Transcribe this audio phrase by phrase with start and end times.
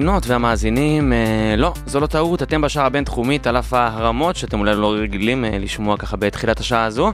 [0.00, 4.76] המאזינות והמאזינים, אה, לא, זו לא טעות, אתם בשער הבינתחומית על אף ההרמות שאתם אולי
[4.76, 7.12] לא רגילים אה, לשמוע ככה בתחילת השעה הזו.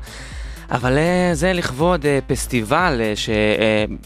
[0.70, 3.30] אבל אה, זה לכבוד פסטיבל, ש...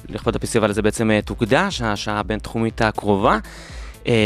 [0.09, 3.39] לכבוד הפסטיבל הזה בעצם תוקדש, השעה הבינתחומית הקרובה.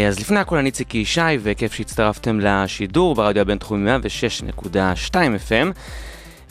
[0.08, 3.91] אז לפני הכל אני ציקי ישי, וכיף שהצטרפתם לשידור ברדיו הבינתחומי
[4.56, 5.72] 106.2 FM.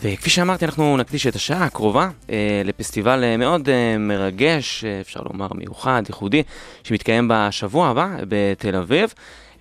[0.03, 5.19] וכפי שאמרתי, אנחנו נקדיש את השעה הקרובה אה, לפסטיבל אה, מאוד אה, מרגש, אה, אפשר
[5.31, 6.43] לומר מיוחד, ייחודי,
[6.83, 9.13] שמתקיים בשבוע הבא בתל אביב.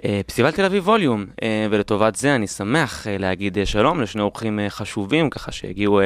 [0.04, 1.26] אה, פסטיבל תל אביב ווליום,
[1.70, 6.00] ולטובת זה אני שמח להגיד שלום לשני אורחים חשובים, ככה שהגיעו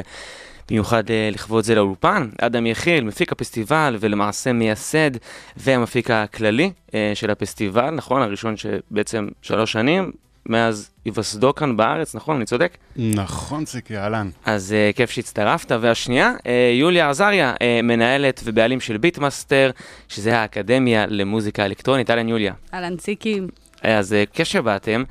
[0.71, 2.28] במיוחד לכבוד זה לאולפן.
[2.41, 5.11] אדם יחיל, מפיק הפסטיבל ולמעשה מייסד
[5.56, 6.71] והמפיק הכללי
[7.15, 8.23] של הפסטיבל, נכון?
[8.23, 10.12] הראשון שבעצם שלוש שנים,
[10.49, 12.37] מאז היווסדו כאן בארץ, נכון?
[12.37, 12.77] אני צודק?
[12.97, 14.31] נכון, ציקי, אהלן.
[14.45, 15.73] אז uh, כיף שהצטרפת.
[15.81, 19.71] והשנייה, uh, יוליה עזריה, אה, מנהלת ובעלים של BeatMaster,
[20.09, 22.11] שזה האקדמיה למוזיקה אלקטרונית.
[22.11, 22.53] אהלן יוליה.
[22.75, 23.49] אהלן ציקים.
[23.83, 25.05] אז אה, כיף שבאתם,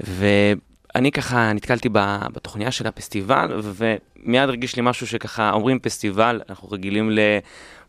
[0.00, 6.68] ואני ככה נתקלתי ב- בתוכניה של הפסטיבל, ומיד הרגיש לי משהו שככה אומרים פסטיבל, אנחנו
[6.70, 7.10] רגילים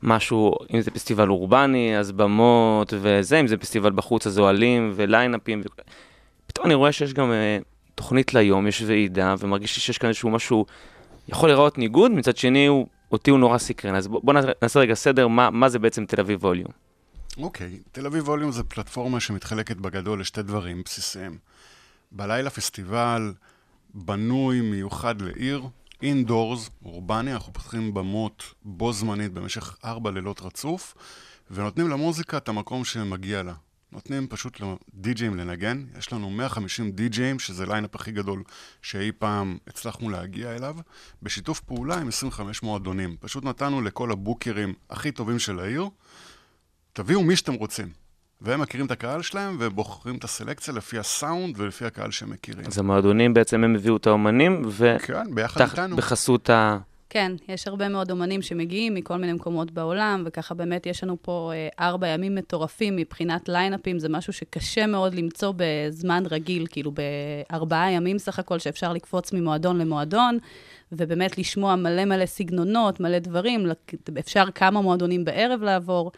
[0.03, 5.61] למשהו, אם זה פסטיבל אורבני, אז במות וזה, אם זה פסטיבל בחוץ, אז אוהלים וליינאפים.
[5.61, 5.81] ו...
[6.63, 7.63] פתאום אני רואה שיש גם אה,
[7.95, 10.65] תוכנית ליום, יש ועידה, ומרגיש לי שיש כאן איזשהו משהו,
[11.27, 13.95] יכול להיראות ניגוד, מצד שני הוא, אותי הוא נורא סקרן.
[13.95, 16.71] אז בוא, בוא נעשה רגע סדר, מה, מה זה בעצם תל אביב Volume.
[17.37, 21.37] אוקיי, תל אביב Volume זה פלטפורמה שמתחלקת בגדול לשתי דברים בסיסיים.
[22.11, 23.33] בלילה פסטיבל
[23.93, 25.63] בנוי מיוחד לעיר,
[26.01, 30.95] indoors, אורבני, אנחנו פותחים במות בו זמנית במשך ארבע לילות רצוף,
[31.51, 33.53] ונותנים למוזיקה את המקום שמגיע לה.
[33.93, 38.43] נותנים פשוט לדי-ג'אים לנגן, יש לנו 150 די-ג'אים, שזה ליינאפ הכי גדול
[38.81, 40.75] שאי פעם הצלחנו להגיע אליו,
[41.23, 43.15] בשיתוף פעולה עם 25 מועדונים.
[43.19, 45.89] פשוט נתנו לכל הבוקרים הכי טובים של העיר,
[46.93, 47.89] תביאו מי שאתם רוצים.
[48.41, 52.65] והם מכירים את הקהל שלהם ובוחרים את הסלקציה לפי הסאונד ולפי הקהל שהם מכירים.
[52.65, 54.63] אז המועדונים בעצם הם הביאו את האומנים,
[55.05, 55.93] כן, ביחד איתנו.
[55.95, 56.77] ובחסות ה...
[57.13, 61.51] כן, יש הרבה מאוד אומנים שמגיעים מכל מיני מקומות בעולם, וככה באמת יש לנו פה
[61.53, 67.91] אה, ארבע ימים מטורפים מבחינת ליינאפים, זה משהו שקשה מאוד למצוא בזמן רגיל, כאילו בארבעה
[67.91, 70.37] ימים סך הכל, שאפשר לקפוץ ממועדון למועדון,
[70.91, 73.65] ובאמת לשמוע מלא מלא סגנונות, מלא דברים,
[74.19, 76.11] אפשר כמה מועדונים בערב לעבור.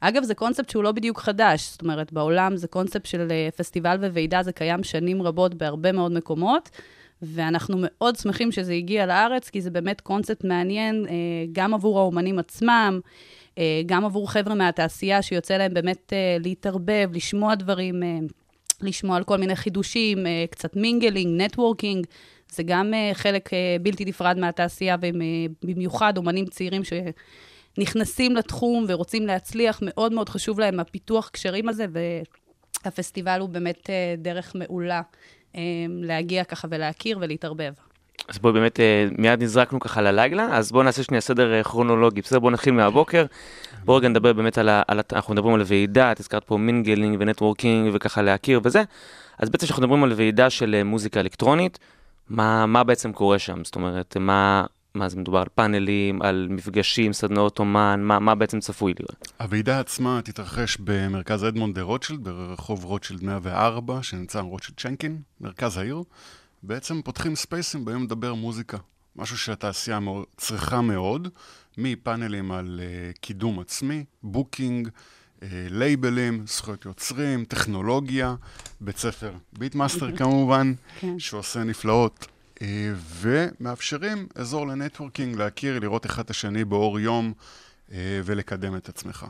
[0.00, 3.96] אגב, זה קונספט שהוא לא בדיוק חדש, זאת אומרת, בעולם זה קונספט של אה, פסטיבל
[3.96, 6.70] וועידה, זה קיים שנים רבות בהרבה מאוד מקומות.
[7.22, 11.12] ואנחנו מאוד שמחים שזה הגיע לארץ, כי זה באמת קונספט מעניין אה,
[11.52, 13.00] גם עבור האומנים עצמם,
[13.58, 18.02] אה, גם עבור חבר'ה מהתעשייה שיוצא להם באמת אה, להתערבב, לשמוע דברים,
[18.80, 20.18] לשמוע על כל מיני חידושים,
[20.50, 22.06] קצת mingling, networking.
[22.52, 23.50] זה גם חלק
[23.82, 31.28] בלתי נפרד מהתעשייה, ובמיוחד אומנים צעירים שנכנסים לתחום ורוצים להצליח, מאוד מאוד חשוב להם הפיתוח
[31.28, 31.86] קשרים הזה,
[32.84, 35.02] והפסטיבל הוא באמת דרך מעולה.
[35.88, 37.72] להגיע ככה ולהכיר ולהתערבב.
[38.28, 42.20] אז בואי באמת, אה, מיד נזרקנו ככה ללילה, אז בואו נעשה שנייה סדר אה, כרונולוגי,
[42.20, 42.38] בסדר?
[42.38, 43.26] בואו נתחיל מהבוקר.
[43.84, 44.82] בואו רגע נדבר באמת על ה...
[44.88, 48.82] על אנחנו מדברים על ועידה, את הזכרת פה mingling ו networking וככה להכיר וזה.
[49.38, 51.78] אז בעצם כשאנחנו מדברים על ועידה של אה, מוזיקה אלקטרונית,
[52.28, 53.64] מה, מה בעצם קורה שם?
[53.64, 58.60] זאת אומרת, מה, מה זה מדובר על פאנלים, על מפגשים, סדנאות אומן, מה, מה בעצם
[58.60, 59.32] צפוי לראות?
[59.40, 65.76] הוועידה עצמה תתרחש במרכז אדמונד דה רוטשילד, ברחוב רוטשילד 104, שנמצא עם רוטשילד שינקין, מרכז
[65.76, 66.02] העיר.
[66.62, 68.78] בעצם פותחים ספייסים בהם לדבר מוזיקה,
[69.16, 69.98] משהו שהתעשייה
[70.36, 71.28] צריכה מאוד,
[71.78, 78.34] מפאנלים על אה, קידום עצמי, booking, אה, לייבלים, זכויות יוצרים, טכנולוגיה,
[78.80, 81.18] בית ספר BeatMaster כמובן, כן.
[81.18, 82.26] שעושה נפלאות
[83.20, 87.32] ומאפשרים אזור ל networking, להכיר, לראות אחד את השני באור יום
[87.92, 89.26] אה, ולקדם את עצמך.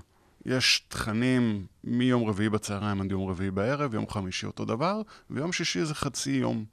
[0.46, 5.84] יש תכנים מיום רביעי בצהריים עד יום רביעי בערב, יום חמישי אותו דבר, ויום שישי
[5.84, 6.64] זה חצי יום.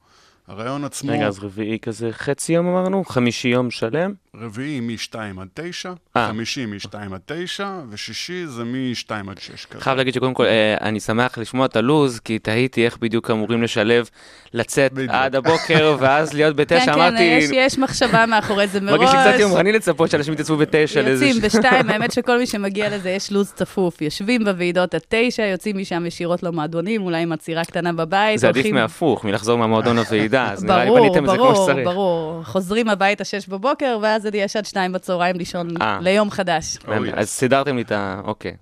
[0.47, 3.05] הרעיון עצמו, רגע, אז רביעי כזה חצי יום אמרנו?
[3.05, 4.13] חמישי יום שלם?
[4.35, 6.27] רביעי מ-2 עד 9, אה.
[6.27, 9.81] חמישי מ-2 עד 9, ושישי זה מ-2 עד 6 כזה.
[9.81, 13.63] חייב להגיד שקודם כל, אה, אני שמח לשמוע את הלו"ז, כי תהיתי איך בדיוק אמורים
[13.63, 14.09] לשלב,
[14.53, 15.11] לצאת בדיוק.
[15.13, 18.99] עד הבוקר, ואז להיות כן, בתשע, כן, אמרתי, יש, יש מחשבה מאחורי זה מראש.
[18.99, 21.25] מרגיש לי קצת יומרני לצפות שאנשים יתייצבו בתשע לאיזה...
[21.25, 24.01] יוצאים בשתיים, האמת שכל מי שמגיע לזה יש לו"ז צפוף.
[24.01, 28.39] יושבים בוועידות עד תשע, יוצאים משם ישירות למועדונים, אולי עם עצירה קטנה בבית.
[28.39, 31.65] זה עדיף מהפוך, מלחזור מהמועדון לוועידה, אז נראה לי ברור, בניתם את זה כמו ברור,
[31.65, 31.87] שצריך.
[31.87, 32.43] ברור.
[32.43, 35.99] חוזרים הביתה שש בבוקר, ואז יש עד שתיים בצהריים לישון אה.
[36.01, 36.77] ליום חדש.
[37.13, 38.21] אז סידרתם לי את ה...
[38.25, 38.53] אוקיי.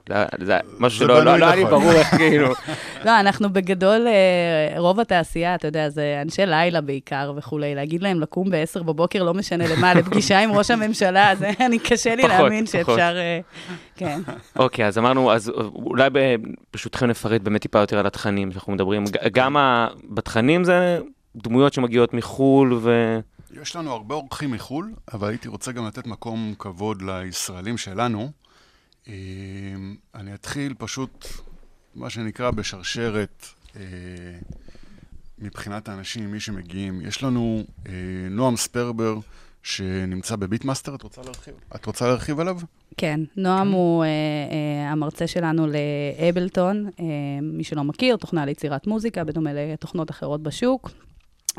[0.42, 1.80] זה- משהו שלא לא- לא היה לי נכון.
[1.80, 2.48] ברור איך כאילו...
[3.06, 7.76] לא, אנחנו בגדול, אה, רוב התעשייה, אתה יודע, זה אנשי לילה בעיקר וכולי.
[7.76, 12.16] להגיד להם לקום ב-10 בבוקר, לא משנה למה, לפגישה עם ראש הממשלה, זה, אני, קשה
[12.16, 12.66] לי להאמין.
[12.66, 13.16] שאפשר...
[13.18, 13.40] אה,
[13.96, 14.20] כן.
[14.56, 16.10] אוקיי, אז אמרנו, אז אולי
[16.74, 19.04] ברשותכם נפרט באמת טיפה יותר על התכנים שאנחנו מדברים.
[19.32, 19.56] גם
[20.10, 21.00] בתכנים זה
[21.36, 23.20] דמויות שמגיעות מחו"ל ו...
[23.62, 28.32] יש לנו הרבה אורחים מחו"ל, אבל הייתי רוצה גם לתת מקום כבוד לישראלים שלנו.
[29.08, 29.14] אה,
[30.16, 31.28] אני אתחיל פשוט,
[31.96, 33.46] מה שנקרא, בשרשרת
[33.76, 33.82] אה,
[35.40, 37.02] מבחינת האנשים, מי שמגיעים.
[37.02, 37.94] יש לנו אה,
[38.30, 39.20] נועם ספרבר,
[39.64, 41.54] שנמצא בביטמאסטר, את רוצה להרחיב?
[41.76, 42.58] את רוצה להרחיב עליו?
[42.98, 47.06] כן, נועם הוא אה, אה, המרצה שלנו לאבלטון, אה,
[47.42, 50.92] מי שלא מכיר, תוכנה ליצירת מוזיקה, בדומה לתוכנות אחרות בשוק.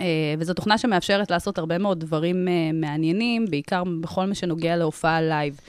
[0.01, 0.05] אה,
[0.39, 5.61] וזו תוכנה שמאפשרת לעשות הרבה מאוד דברים אה, מעניינים, בעיקר בכל מה שנוגע להופעה live.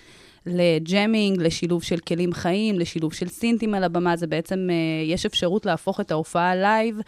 [0.46, 5.26] ל jamming, לשילוב של כלים חיים, לשילוב של סינטים על הבמה, זה בעצם, אה, יש
[5.26, 7.00] אפשרות להפוך את ההופעה live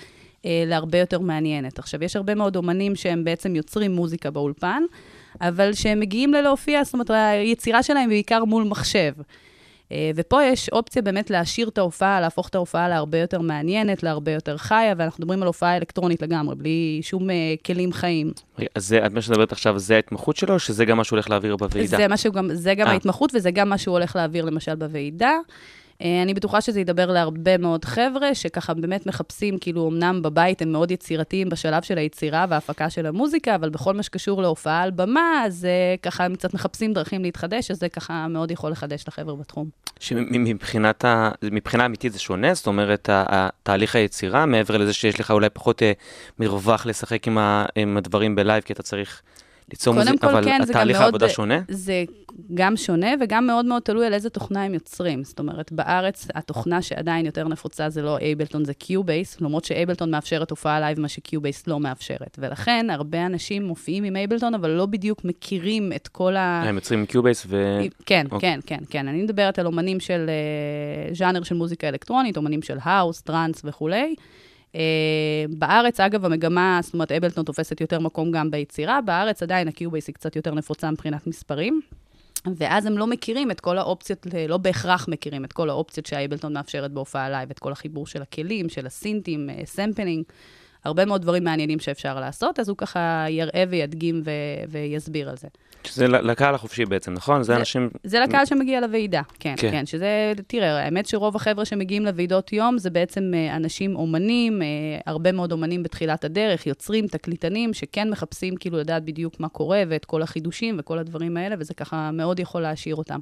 [0.46, 1.80] אה, להרבה יותר מעניינת.
[1.80, 4.84] עכשיו, יש הרבה מאוד אומנים שהם בעצם יוצרים מוזיקה באולפן,
[5.42, 9.14] אבל שהם מגיעים ללהופיע, זאת אומרת, היצירה שלהם היא בעיקר מול מחשב.
[9.92, 14.32] אה, ופה יש אופציה באמת להשאיר את ההופעה, להפוך את ההופעה להרבה יותר מעניינת, להרבה
[14.32, 17.36] יותר חיה, ואנחנו מדברים על הופעה אלקטרונית לגמרי, בלי שום אה,
[17.66, 18.32] כלים חיים.
[18.76, 21.18] אז זה, את מה שאת מדברת עכשיו, זה ההתמחות שלו, או שזה גם מה שהוא
[21.18, 21.98] הולך להעביר בוועידה?
[21.98, 22.92] זה, גם, זה גם אה.
[22.92, 25.38] ההתמחות, וזה גם מה שהוא הולך להעביר למשל בוועידה.
[26.02, 30.72] אה, אני בטוחה שזה ידבר להרבה מאוד חבר'ה, שככה באמת מחפשים, כאילו, אמנם בבית הם
[30.72, 35.44] מאוד יצירתיים בשלב של היצירה וההפקה של המוזיקה, אבל בכל מה שקשור להופעה על במה,
[35.46, 39.36] אז אה, ככה הם קצת מחפשים דרכים להתחדש, אז זה ככה מאוד יכול לחדש לחבר'ה
[39.36, 39.70] בתחום.
[40.00, 41.06] שמבחינת.
[41.44, 42.54] מבחינה אמיתית זה שונה?
[42.54, 43.10] זאת אומרת,
[43.64, 45.92] תהליך היצירה, מעבר לזה שיש לך אולי פחות אה,
[46.40, 47.28] מרווח לשחק.
[47.76, 49.22] עם הדברים ב live, כי אתה צריך
[49.72, 51.60] ליצור מוזיקה, אבל כן, התהליך העבודה שונה?
[51.68, 52.04] זה
[52.54, 55.24] גם שונה וגם מאוד מאוד תלוי על איזה תוכנה הם יוצרים.
[55.24, 60.12] זאת אומרת, בארץ התוכנה שעדיין יותר נפוצה זה לא Ableton, זה Cubase, למרות ש Ableton
[60.12, 62.38] מאפשרת הופעה live, מה ש Cubase לא מאפשרת.
[62.42, 66.64] ולכן, הרבה אנשים מופיעים עם Ableton, אבל לא בדיוק מכירים את כל ה...
[66.66, 67.80] הם יוצרים Cubase ו...
[68.06, 68.54] כן, אוקיי.
[68.54, 69.08] כן, כן, כן.
[69.08, 74.16] אני מדברת על אומנים של אה, ז'אנר של מוזיקה אלקטרונית, אומנים של האוס, טראנס וכולי.
[74.72, 74.76] אה,
[75.50, 80.08] בארץ, אגב, המגמה, זאת אומרת, Ableton תופסת יותר מקום גם ביצירה, בארץ עדיין ה Cubase
[80.08, 81.82] היא קצת יותר נפוצה מבחינת מספרים.
[82.56, 86.54] ואז הם לא מכירים את כל האופציות, לא בהכרח מכירים את כל האופציות שה Ableton
[86.54, 90.24] מאפשרת בהופעה live, את כל החיבור של הכלים, של הסינטים, אה, sampling,
[90.84, 95.48] הרבה מאוד דברים מעניינים שאפשר לעשות, אז הוא ככה יראה וידגים ו- ויסביר על זה.
[95.84, 97.44] שזה לקהל החופשי בעצם, נכון?
[97.44, 97.90] זה זה- אנשים...
[98.04, 99.62] זה לקהל שמגיע לוועידה, כן, כן.
[99.62, 104.62] כן, כן, שזה, תראה, האמת שרוב החבר'ה שמגיעים לוועידות יום זה בעצם אה, אנשים אומנים,
[104.62, 104.68] אה,
[105.06, 110.06] הרבה מאוד אומנים בתחילת הדרך, יוצרים, תקליטנים, שכן מחפשים כאילו לדעת בדיוק מה קורה ואת
[110.06, 113.20] כל החידושים וכל הדברים האלה, וזה ככה מאוד יכול להשאיר אותם.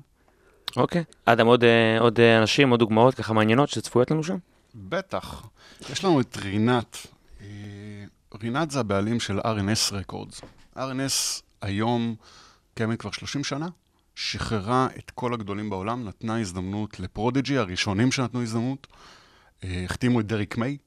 [0.78, 1.04] אוקיי.
[1.25, 4.38] אדם, עוד, אה, עוד אנשים, עוד דוגמאות ככה מעניינות שצפויות לנו שם?
[4.75, 5.48] בטח.
[5.92, 6.98] יש לנו את רינת.
[8.44, 10.42] Renaat זה הבעלים של R&S Records.
[10.78, 12.16] R&S היום
[12.74, 13.68] קיימת כבר 30 שנה,
[14.16, 18.88] שחררה את כל הגדולים בעולם, נתנה הזדמנות ל Prodigy, הראשונים שנתנו הזדמנות,
[19.64, 20.77] אה, החתימו את Derrick May,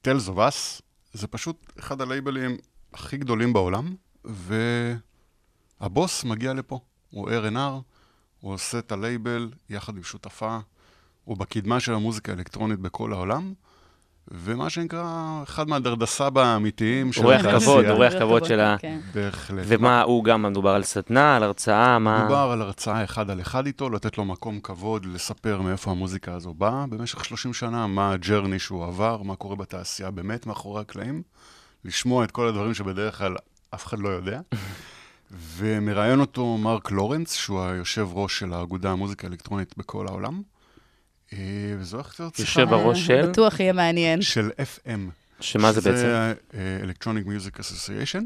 [0.00, 0.82] Tale Of Us,
[1.12, 2.56] זה פשוט אחד הלייבלים
[2.92, 3.94] הכי גדולים בעולם,
[5.80, 7.82] והבוס מגיע לפה, הוא A&R,
[8.40, 10.58] הוא עושה את הלייבל יחד עם שותפה,
[11.24, 13.54] הוא בקדמה של המוזיקה האלקטרונית בכל העולם,
[14.30, 15.04] ומה שנקרא,
[15.42, 17.60] אחד מהדרדסבא האמיתיים של אורח התעשייה.
[17.60, 19.00] כבוד, אורח כבוד של ה- כן.
[19.14, 19.64] בהחלט.
[19.68, 22.18] ומה, הוא גם מדובר על סדנה, על הרצאה, מה...
[22.20, 26.54] מדובר על הרצאה אחד על אחד איתו, לתת לו מקום כבוד, לספר מאיפה המוזיקה הזו
[26.54, 31.22] באה במשך 30 שנה, מה הג'רני שהוא עבר, מה קורה בתעשייה באמת מאחורי הקלעים,
[31.84, 33.36] לשמוע את כל הדברים שבדרך כלל
[33.74, 34.40] אף אחד לא יודע.
[35.56, 40.42] ומראיין אותו מרק לורנס, שהוא היושב ראש של האגודה המוזיקה האלקטרונית בכל העולם.
[41.32, 41.38] אה,
[41.78, 43.30] וזו הולכת להיות שיחה יושב בראש של?
[43.30, 44.22] בטוח יהיה מעניין.
[44.22, 45.10] של FM.
[45.40, 45.96] שמה זה בעצם?
[45.96, 48.24] זה אה, Electronic Music Association.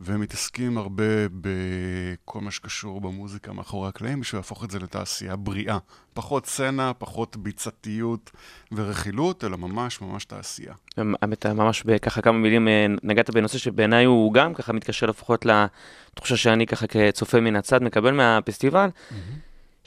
[0.00, 1.04] והם מתעסקים הרבה
[1.40, 5.78] בכל מה שקשור במוזיקה מאחורי הקלעים, בשביל להפוך את זה לתעשייה בריאה.
[6.14, 8.30] פחות סצנה, פחות ביצתיות
[8.72, 10.74] ורכילות, אלא ממש ממש תעשייה.
[10.96, 16.36] האמת, ממש בככה כמה מילים אה, נגעת בנושא שבעיניי הוא גם ככה מתקשר לפחות לתחושה
[16.36, 18.88] שאני ככה כצופה מן הצד מקבל מהפסטיבל.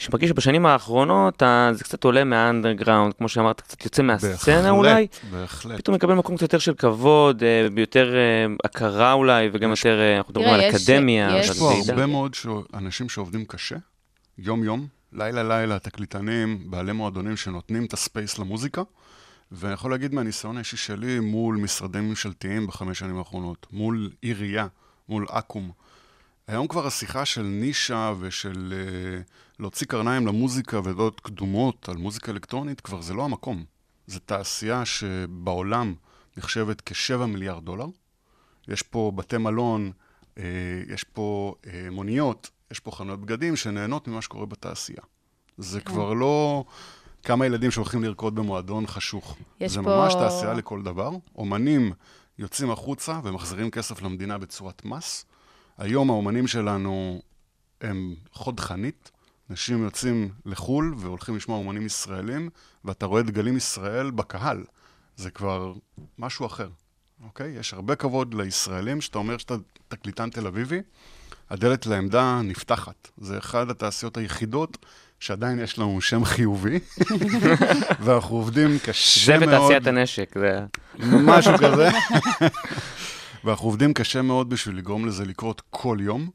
[0.01, 5.08] שמרגיש שבשנים האחרונות אה, זה קצת עולה מהאנדרגראונד, כמו שאמרת, קצת יוצא מהסצנה בהחלט, אולי.
[5.31, 5.77] בהחלט.
[5.77, 10.00] פתאום מקבל מקום קצת יותר של כבוד, אה, יותר אה, הכרה אולי, וגם יש- יותר,
[10.00, 11.38] אה, אנחנו מדברים על אקדמיה.
[11.39, 11.74] יש פה.
[11.89, 12.46] הרבה מאוד ש...
[12.74, 13.75] אנשים שעובדים קשה,
[14.38, 18.81] יום-יום, לילה-לילה, תקליטנים, בעלי מועדונים שנותנים את הספייס למוזיקה,
[19.51, 24.67] ואני יכול להגיד מהניסיון האישי שלי מול משרדים ממשלתיים בחמש שנים האחרונות, מול עירייה,
[25.10, 25.70] מול אקו"ם.
[26.48, 29.31] היום כבר השיחה של נישה ושל uh,
[29.62, 33.63] להוציא קרניים למוזיקה ודעות קדומות על מוזיקה אלקטרונית, כבר זה לא המקום.
[34.08, 35.94] זו תעשייה שבעולם
[36.38, 37.86] נחשבת כשבע מיליארד דולר.
[38.68, 39.91] יש פה בתי מלון,
[40.38, 40.44] אה,
[40.94, 45.01] יש פה אה, מוניות, יש פה חנויות בגדים שנהנות ממה שקורה בתעשייה.
[45.58, 46.63] זה כבר לא
[47.24, 49.38] כמה ילדים שהולכים לרקוד במועדון חשוך.
[49.60, 51.10] יש זה פה- ממש תעשייה לכל דבר.
[51.36, 51.94] אומנים
[52.39, 55.25] יוצאים החוצה ומחזירים כסף למדינה בצורת מס.
[55.77, 57.22] היום האומנים שלנו
[57.82, 59.11] הם חוד חנית.
[59.51, 62.50] אנשים יוצאים לחו"ל והולכים לשמוע אומנים ישראלים,
[62.86, 64.63] ואתה רואה דגלים ישראל בקהל.
[65.15, 65.74] זה כבר
[66.20, 66.70] משהו אחר,
[67.24, 67.51] אוקיי?
[67.51, 69.53] יש הרבה כבוד לישראלים, שאתה אומר שאתה
[69.88, 70.81] תקליטן תל אביבי,
[71.50, 73.08] הדלת לעמדה נפתחת.
[73.17, 74.77] זה אחת התעשיות היחידות
[75.20, 76.79] שעדיין יש לנו שם חיובי,
[78.03, 79.50] ואנחנו עובדים זה קשה מאוד.
[79.50, 80.60] בתעשיית הנשק, זה...
[81.00, 81.89] משהו כזה.
[83.43, 86.29] ואנחנו עובדים קשה מאוד בשביל לגרום לזה לקרות כל יום,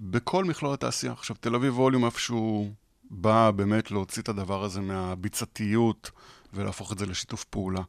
[0.00, 1.12] בכל מכלול התעשייה.
[1.12, 2.70] עכשיו, תל אביב ווליום איפשהו
[3.10, 6.10] בא באמת להוציא את הדבר הזה מהביצתיות
[6.52, 7.80] ולהפוך את זה לשיתוף פעולה.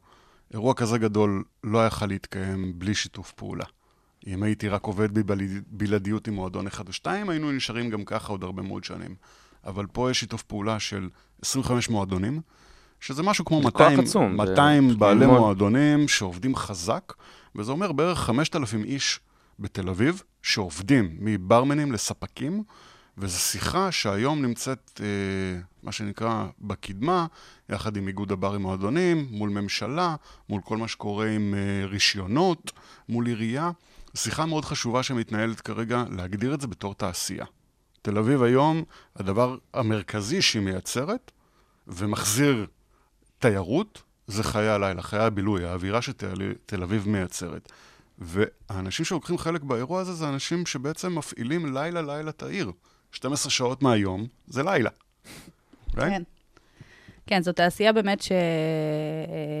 [0.52, 3.64] אירוע כזה גדול לא יכל להתקיים בלי שיתוף פעולה.
[4.26, 8.44] אם הייתי רק עובד בבלעדיות עם מועדון אחד או שתיים, היינו נשארים גם ככה עוד
[8.44, 9.14] הרבה מאוד שנים.
[9.64, 11.08] אבל פה יש שיתוף פעולה של
[11.42, 12.40] 25 מועדונים,
[13.00, 15.38] שזה משהו כמו זה 200, כוח עצום, זה 200 בעלי המון.
[15.38, 17.12] מועדונים שעובדים חזק,
[17.56, 19.20] וזה אומר בערך 5,000 איש
[19.58, 22.62] בתל אביב, שעובדים מברמנים לספקים,
[23.18, 27.26] וזו שיחה שהיום נמצאת, אה, מה שנקרא, בקדמה,
[27.68, 30.16] יחד עם איגוד הברים מועדונים, מול ממשלה,
[30.48, 32.72] מול כל מה שקורה עם אה, רישיונות,
[33.08, 33.70] מול עירייה.
[34.14, 37.44] שיחה מאוד חשובה שמתנהלת כרגע, להגדיר את זה בתור תעשייה.
[38.02, 38.82] תל אביב היום,
[39.16, 41.30] הדבר המרכזי שהיא מייצרת,
[41.86, 42.66] ומחזיר
[43.38, 47.72] תיירות, זה חיי הלילה, חיי הבילוי, האווירה שתל אביב מייצרת.
[48.18, 52.72] והאנשים שלוקחים חלק באירוע הזה, זה אנשים שבעצם מפעילים לילה-לילה את העיר.
[53.12, 54.90] 12 שעות מהיום זה לילה.
[55.90, 56.10] אוקיי?
[56.10, 56.22] כן.
[57.26, 58.24] כן, זו תעשייה באמת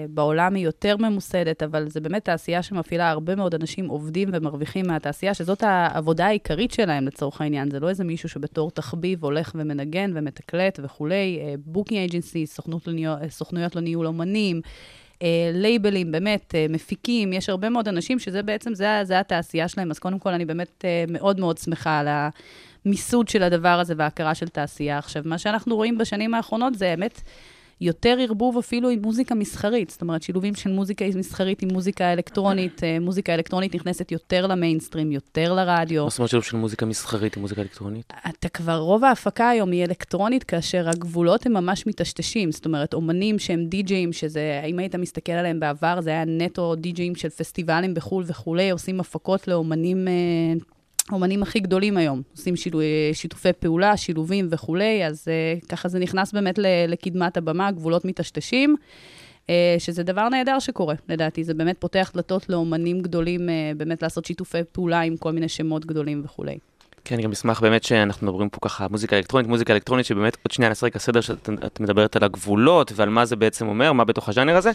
[0.08, 5.34] שבעולם היא יותר ממוסדת, אבל זו באמת תעשייה שמפעילה הרבה מאוד אנשים עובדים ומרוויחים מהתעשייה,
[5.34, 7.70] שזאת העבודה העיקרית שלהם לצורך העניין.
[7.70, 11.40] זה לא איזה מישהו שבתור תחביב הולך ומנגן ומתקלט וכולי.
[11.58, 12.46] booking agency,
[13.28, 14.60] סוכנויות לניהול אומנים.
[15.22, 19.90] אה, לייבלים, באמת, אה, מפיקים, יש הרבה מאוד אנשים שזה בעצם, זה, זה התעשייה שלהם.
[19.90, 22.08] אז קודם כל, אני באמת אה, מאוד מאוד שמחה על
[22.84, 24.98] המיסוד של הדבר הזה וההכרה של תעשייה.
[24.98, 27.20] עכשיו, מה שאנחנו רואים בשנים האחרונות זה באמת
[27.80, 29.90] יותר ערבוב אפילו עם מוזיקה מסחרית.
[29.90, 32.84] זאת אומרת, שילובים של מוזיקה מסחרית עם מוזיקה אלקטרונית.
[32.84, 36.04] אה, מוזיקה אלקטרונית נכנסת יותר למיינסטרים, יותר לרדיו.
[36.04, 38.12] מה זאת אומרת שילוב של מוזיקה מסחרית עם מוזיקה אלקטרונית?
[38.28, 42.52] אתה כבר, רוב ההפקה היום היא אלקטרונית, כאשר הגבולות הם ממש מטשטשים.
[42.52, 47.14] זאת אומרת, אומנים שהם די-ג'אים, שזה, אם היית מסתכל עליהם בעבר, זה היה נטו די-ג'אים
[47.14, 50.08] של פסטיבלים בחו"ל וכולי, עושים הפקות לאומנים,
[51.10, 52.22] אה, אומנים הכי גדולים היום.
[52.36, 52.80] עושים שילו,
[53.12, 58.76] שיתופי פעולה, שילובים וכולי, אז אה, ככה זה נכנס באמת לקדמת הבמה, גבולות מטשטשים.
[59.50, 61.44] אה, שזה דבר נהדר שקורה, לדעתי.
[61.44, 65.86] זה באמת פותח דלתות לאומנים גדולים, אה, באמת לעשות שיתופי פעולה עם כל מיני שמות
[65.86, 66.58] גדולים וכולי.
[67.04, 70.50] כן, אני גם אשמח באמת שאנחנו מדברים פה ככה מוזיקה אלקטרונית, מוזיקה אלקטרונית שבאמת עוד
[70.50, 74.04] שנייה נעשה רגע סדר שאת את מדברת על הגבולות ועל מה זה בעצם אומר, מה
[74.04, 74.70] בתוך הז'אנר הזה.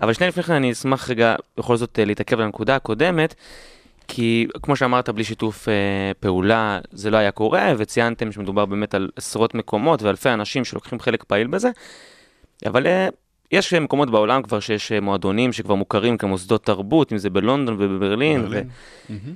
[0.00, 3.34] אבל שנייה לפני כן אני אשמח רגע בכל זאת אה, להתעכב על הנקודה הקודמת,
[4.08, 5.74] כי כמו שאמרת, בלי שיתוף אה,
[6.20, 11.24] פעולה זה לא היה קורה, וציינתם שמדובר באמת על עשרות מקומות ואלפי אנשים שלוקחים חלק
[11.24, 11.70] פעיל בזה,
[12.66, 13.08] אבל אה,
[13.52, 18.44] יש מקומות בעולם כבר שיש אה, מועדונים שכבר מוכרים כמוסדות תרבות, אם זה בלונדון ובברלין.
[18.50, 18.60] ו...
[19.08, 19.34] מהמם.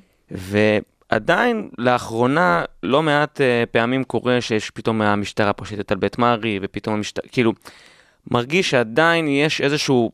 [1.10, 6.96] ועדיין, לאחרונה, לא מעט uh, פעמים קורה שיש פתאום המשטרה פושטת על בית מרי, ופתאום
[6.96, 7.52] המשטרה, כאילו,
[8.30, 10.12] מרגיש שעדיין יש איזשהו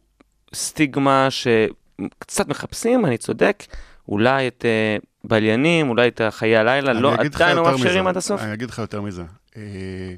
[0.55, 3.65] סטיגמה שקצת מחפשים, אני צודק,
[4.09, 8.07] אולי את uh, בליינים, אולי את חיי הלילה, לא, עדיין לא מאפשרים.
[8.07, 8.41] עד הסוף.
[8.41, 9.25] אני אגיד לך יותר מזה.
[9.57, 10.15] אה,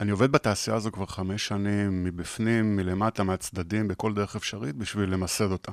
[0.00, 5.50] אני עובד בתעשייה הזו כבר חמש שנים, מבפנים, מלמטה, מהצדדים, בכל דרך אפשרית, בשביל למסד
[5.50, 5.72] אותה.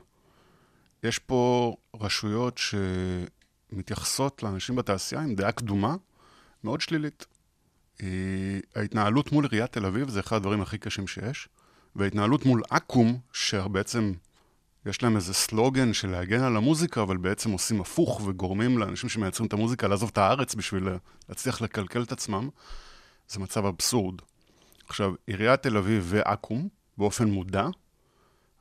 [1.04, 2.60] יש פה רשויות
[3.72, 5.96] מתייחסות לאנשים בתעשייה עם דעה קדומה
[6.64, 7.26] מאוד שלילית.
[8.04, 8.08] אה,
[8.76, 11.50] ההתנהלות מול עיריית תל אביב זה אחד הדברים הכי קשים שיש,
[11.96, 14.14] וההתנהלות מול אקו"ם, שבעצם
[14.86, 19.48] יש להם איזה סלוגן של להגן על המוזיקה, אבל בעצם עושים הפוך וגורמים לאנשים שמייצרים
[19.48, 20.90] את המוזיקה לעזוב את הארץ בשביל
[21.30, 22.50] להצליח לקלקל את עצמם,
[23.28, 24.16] זה מצב אבסורד.
[24.88, 27.68] עכשיו, עיריית תל אביב ואקו"ם, באופן מודע,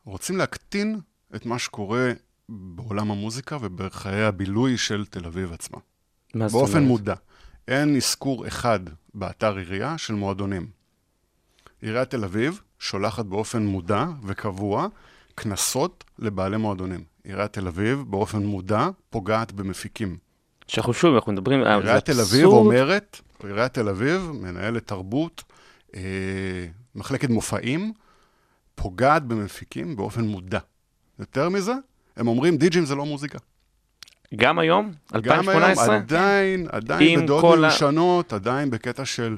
[0.04, 1.00] רוצים להקטין
[1.34, 2.12] את מה שקורה
[2.48, 5.78] בעולם המוזיקה ובחיי הבילוי של תל אביב עצמה.
[6.34, 6.82] מה זאת באופן?
[6.82, 7.14] מודע.
[7.68, 8.80] אין אזכור אחד
[9.14, 10.66] באתר עירייה של מועדונים.
[11.82, 14.88] עיריית תל אביב שולחת באופן מודע וקבוע
[15.34, 17.04] קנסות לבעלי מועדונים.
[17.24, 20.16] עיריית תל אביב באופן מודע פוגעת במפיקים.
[20.68, 22.44] שאנחנו שוב, אנחנו מדברים, עיריית תל אביב.
[22.44, 25.42] אומרת, עיריית תל אביב, מנהלת תרבות,
[25.96, 26.00] אה,
[26.94, 27.92] מחלקת מופעים,
[28.74, 30.58] פוגעת במפיקים באופן מודע.
[31.18, 31.72] יותר מזה,
[32.16, 33.38] הם אומרים דיג'ים זה לא מוזיקה.
[34.36, 34.92] גם היום?
[35.12, 35.84] גם 2018?
[35.84, 39.36] היום, עדיין, עדיין בדעות כל ה- מיושנות, עדיין בקטע של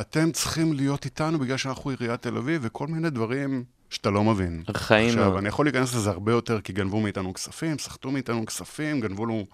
[0.00, 4.62] אתם צריכים להיות איתנו בגלל שאנחנו עיריית תל אביב, וכל מיני דברים שאתה לא מבין.
[4.68, 5.38] ארכאיים עכשיו.
[5.38, 9.46] אני יכול להיכנס לזה הרבה יותר, כי גנבו מאיתנו כספים, סחטו מאיתנו כספים, גנבו לנו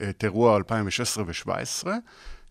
[0.00, 1.86] אה, את אירוע 2016 ו-2017.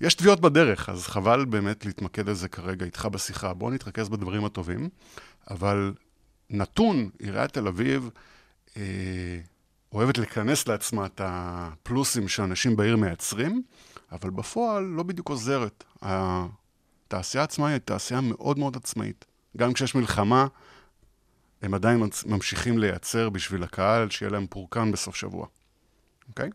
[0.02, 3.54] יש תביעות בדרך, אז חבל באמת להתמקד על זה כרגע איתך בשיחה.
[3.54, 4.90] בואו נתרכז בדברים הטובים.
[5.50, 5.94] אבל
[6.50, 8.10] נתון, עיריית תל אביב
[8.78, 8.82] אה,
[9.94, 13.62] אוהבת לכנס לעצמה את הפלוסים שאנשים בעיר מייצרים,
[14.12, 15.84] אבל בפועל לא בדיוק עוזרת.
[16.02, 19.26] התעשייה עצמה היא תעשייה מאוד מאוד עצמאית.
[19.58, 20.48] גם כשיש מלחמה,
[21.66, 25.48] הם עדיין ממשיכים לייצר בשביל הקהל, שיהיה להם פורקן בסוף שבוע.
[26.30, 26.50] אוקיי?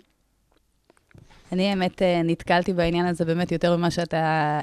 [1.52, 4.16] אני האמת אה, נתקלתי בעניין הזה באמת יותר ממה שאתה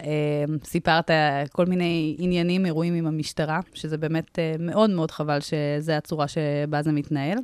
[0.04, 1.12] אה, סיפרת,
[1.52, 6.82] כל מיני עניינים, אירועים עם המשטרה, שזה באמת אה, מאוד מאוד חבל שזו הצורה שבה
[6.82, 7.38] זה מתנהל.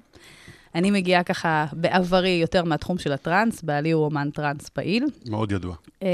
[0.76, 5.06] אני מגיעה ככה בעברי יותר מהתחום של הטראנס, בעלי הוא אומן טראנס פעיל.
[5.30, 5.76] מאוד ידוע.
[6.04, 6.08] אה,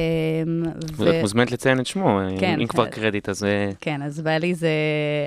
[0.98, 1.10] ו...
[1.10, 2.60] את מוזמנת לציין את שמו, כן.
[2.62, 3.44] אם כבר קרדיט, אז...
[3.44, 4.70] אה, כן, אז בעלי זה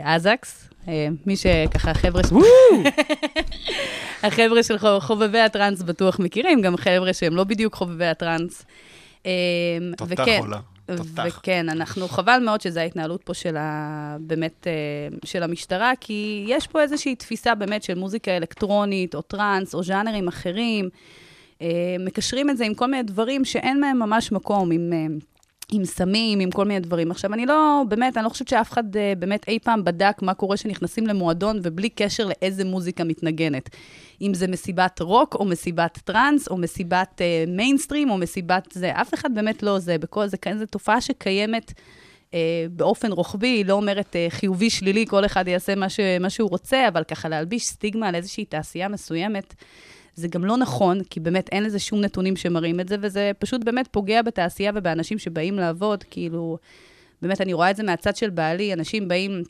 [0.05, 2.23] אזקס, אה, מי שככה, חבר'ה...
[2.23, 2.33] ש-
[4.23, 8.65] החבר'ה של חוב- חובבי הטראנס בטוח מכירים, גם חבר'ה שהם לא בדיוק חובבי הטראנס.
[9.27, 9.31] אה,
[9.97, 10.59] תותח וכן, עולה,
[10.97, 11.39] תותח.
[11.39, 14.17] וכן, אנחנו, חבל מאוד שזו ההתנהלות פה של ה...
[14.21, 19.75] באמת, אה, של המשטרה, כי יש פה איזושהי תפיסה באמת של מוזיקה אלקטרונית, או טראנס,
[19.75, 20.89] או ז'אנרים אחרים.
[21.63, 24.93] אה, מקשרים את זה עם כל מיני דברים שאין מהם ממש מקום, עם...
[25.73, 27.11] עם סמים, עם כל מיני דברים.
[27.11, 30.35] עכשיו, אני לא, באמת, אני לא חושבת שאף אחד אה, באמת אי פעם בדק מה
[30.35, 33.71] קורה כשנכנסים למועדון, ובלי קשר לאיזה מוזיקה מתנגנת.
[34.23, 39.15] אם זה מסיבת רוק, או מסיבת טראנס, או מסיבת אה, מיינסטרים, או מסיבת זה, אף
[39.15, 39.99] אחד באמת לא זה.
[39.99, 41.73] בכל, זה, זו תופעה שקיימת
[42.35, 46.31] אה, באופן רוחבי, היא לא אומרת אה, חיובי, שלילי, כל אחד יעשה מה, ש, מה
[46.31, 49.55] שהוא רוצה, אבל ככה להלביש סטיגמה על איזושהי תעשייה מסוימת,
[50.15, 53.65] זה גם לא נכון, כי באמת אין לזה שום נתונים שמראים את זה, וזה פשוט
[53.65, 56.59] באמת פוגע בתעשייה ובאנשים שבאים לעבוד, כאילו,
[57.23, 59.43] באמת, אני רואה את זה מהצד של בעלי, אנשים באים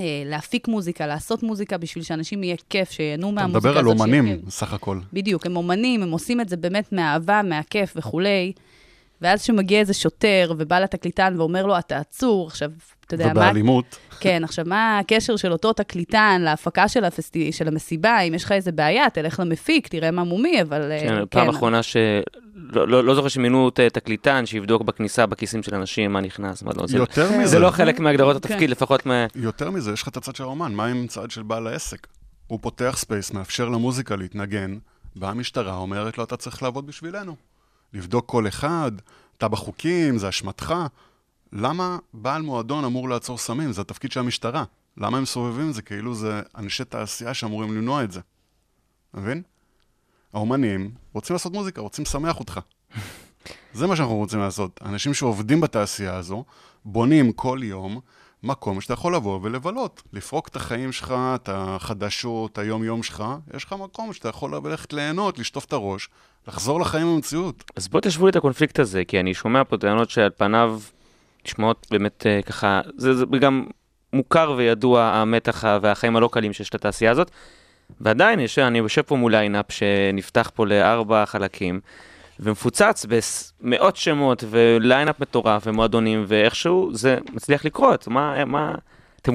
[0.00, 3.98] אה, להפיק מוזיקה, לעשות מוזיקה בשביל שאנשים יהיה כיף, שיהנו אתה מהמוזיקה מדבר על הזאת,
[3.98, 4.50] שיהיה אומנים, כיף.
[4.50, 4.98] סך הכל.
[5.12, 8.52] בדיוק, הם אומנים, הם עושים את זה באמת מאהבה, מהכיף וכולי.
[9.22, 12.70] ואז כשמגיע איזה שוטר ובא לתקליטן ואומר לו, אתה עצור, עכשיו,
[13.06, 13.32] אתה יודע, מה...
[13.32, 13.96] ובאלימות.
[14.20, 17.52] כן, עכשיו, מה הקשר של אותו תקליטן להפקה של, הפסטי...
[17.52, 18.20] של המסיבה?
[18.20, 20.92] אם יש לך איזה בעיה, תלך למפיק, תראה מה מומי, אבל...
[20.92, 21.96] אה, כן, פעם אחרונה ש...
[22.54, 26.70] לא, לא, לא זוכר שמינו את תקליטן שיבדוק בכניסה, בכיסים של אנשים, מה נכנס, מה
[26.76, 26.86] לא.
[26.86, 27.40] זה, יותר כן.
[27.40, 28.52] מזה, זה לא חלק מהגדרות כן.
[28.52, 29.26] התפקיד, לפחות מה...
[29.34, 32.06] יותר מזה, יש לך את הצד של האומן, מה עם צד של בעל העסק?
[32.46, 34.78] הוא פותח space, מאפשר למוזיקה להתנגן,
[35.16, 37.36] באה המשטרה, אומרת לו, אתה צריך לעבוד בשבילנו.
[37.92, 38.92] לבדוק כל אחד,
[39.38, 40.74] אתה בחוקים, זה אשמתך.
[41.52, 43.72] למה בעל מועדון אמור לעצור סמים?
[43.72, 44.64] זה התפקיד של המשטרה.
[44.96, 45.82] למה הם סובבים את זה?
[45.82, 48.20] כאילו זה אנשי תעשייה שאמורים למנוע את זה.
[49.14, 49.42] מבין?
[50.32, 52.60] האומנים רוצים לעשות מוזיקה, רוצים לשמח אותך.
[53.72, 54.80] זה מה שאנחנו רוצים לעשות.
[54.84, 56.44] אנשים שעובדים בתעשייה הזו,
[56.84, 58.00] בונים כל יום
[58.42, 60.02] מקום שאתה יכול לבוא ולבלות.
[60.12, 63.24] לפרוק את החיים שלך, את החדשות, היום-יום שלך,
[63.54, 66.08] יש לך מקום שאתה יכול ללכת ליהנות, לשטוף את הראש,
[66.48, 67.64] לחזור לחיים במציאות.
[67.76, 70.80] אז בואו תשוו לי את הקונפליקט הזה, כי אני שומע פה טענות שעל פניו
[71.46, 73.66] נשמעות באמת אה, ככה, זה, זה גם
[74.12, 77.30] מוכר וידוע המתח והחיים הלא קלים שיש לתעשייה הזאת,
[78.00, 81.80] ועדיין יש, אני יושב פה מול line-up שנפתח פה לארבע חלקים,
[82.40, 83.06] ומפוצץ
[83.60, 88.08] במאות שמות ו line-up מטורף ומועדונים, ואיכשהו זה מצליח לקרות.
[88.08, 88.74] מה, מה,
[89.22, 89.34] אתם,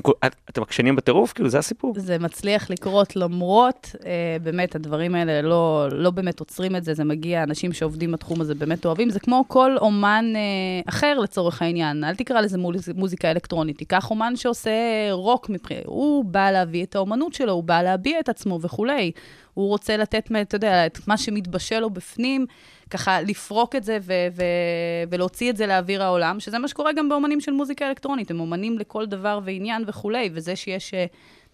[0.49, 1.33] אתם עקשנים בטירוף?
[1.33, 1.93] כאילו, זה הסיפור.
[1.97, 7.03] זה מצליח לקרות למרות, אה, באמת, הדברים האלה לא, לא באמת עוצרים את זה, זה
[7.03, 10.41] מגיע, אנשים שעובדים בתחום הזה באמת אוהבים, זה כמו כל אומן אה,
[10.89, 14.71] אחר לצורך העניין, אל תקרא לזה מוז, מוזיקה אלקטרונית, תיקח אומן שעושה
[15.11, 19.11] רוק מבחינת, הוא בא להביא את האומנות שלו, הוא בא להביע את עצמו וכולי.
[19.53, 22.45] הוא רוצה לתת, אתה יודע, את מה שמתבשל לו בפנים,
[22.93, 27.09] ככה לפרוק את זה ו- ו- ולהוציא את זה לאוויר העולם, שזה מה שקורה גם
[27.09, 31.05] באומנים של מוזיקה אלקטרונית, הם אומנים לכל דבר ועניין וכולי, וזה שיש אה,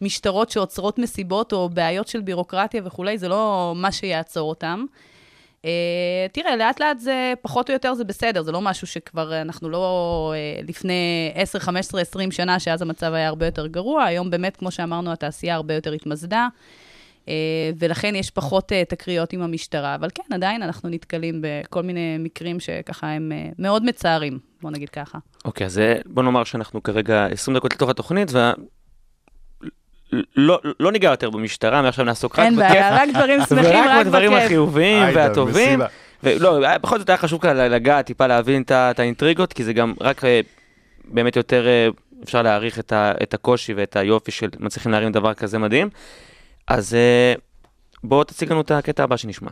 [0.02, 4.86] משטרות שעוצרות מסיבות או בעיות של בירוקרטיה וכולי, זה לא מה שיעצור אותם.
[5.62, 5.66] Uh,
[6.32, 9.70] תראה, לאט לאט זה, פחות או יותר זה בסדר, זה לא משהו שכבר אה, אנחנו
[9.70, 14.58] לא uh, לפני 10, 15, 20 שנה, שאז המצב היה הרבה יותר גרוע, היום באמת,
[14.58, 16.89] כמו שאמרנו, התעשייה הרבה יותר התמסדה, uh,
[17.80, 22.60] ולכן יש פחות uh, תקריות עם המשטרה, אבל כן, עדיין אנחנו נתקלים בכל מיני מקרים
[22.60, 25.18] שככה הם uh, מאוד מצערים, בוא נגיד ככה.
[25.46, 28.38] אוקיי, אז אה, בוא נאמר שאנחנו כרגע 20 דקות לתוך התוכנית, ו...
[30.36, 34.06] לא, לא ניגע יותר במשטרה, מעכשיו נעסוק רק אין בעיה, רק דברים שמחים, ורק רק
[34.06, 34.44] בדברים בכיף.
[34.46, 35.70] החיוביים עאידה, והטובים.
[35.70, 35.88] מסיבה.
[36.24, 40.26] ולא, בכל זאת היה חשוב כאן לגעת, טיפה להבין את האינטריגות, כי זה גם רק
[40.26, 40.40] אה,
[41.06, 41.88] באמת יותר אה,
[42.24, 45.90] אפשר להעריך את ה- את הקושי ואת היופי של מצליחים להרים דבר כזה מדהים.
[46.70, 47.34] אז אה,
[48.04, 49.52] בוא תציג לנו את הקטע הבא שנשמע.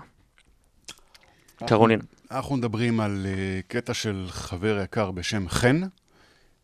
[1.68, 2.00] קרולין.
[2.32, 5.82] אנחנו מדברים על uh, קטע של חבר יקר בשם חן,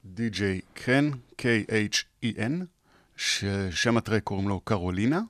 [0.05, 1.09] די.ג'יי קן,
[1.41, 2.51] K-H-E-N,
[3.17, 5.21] ששם הטרק קוראים לו קרולינה,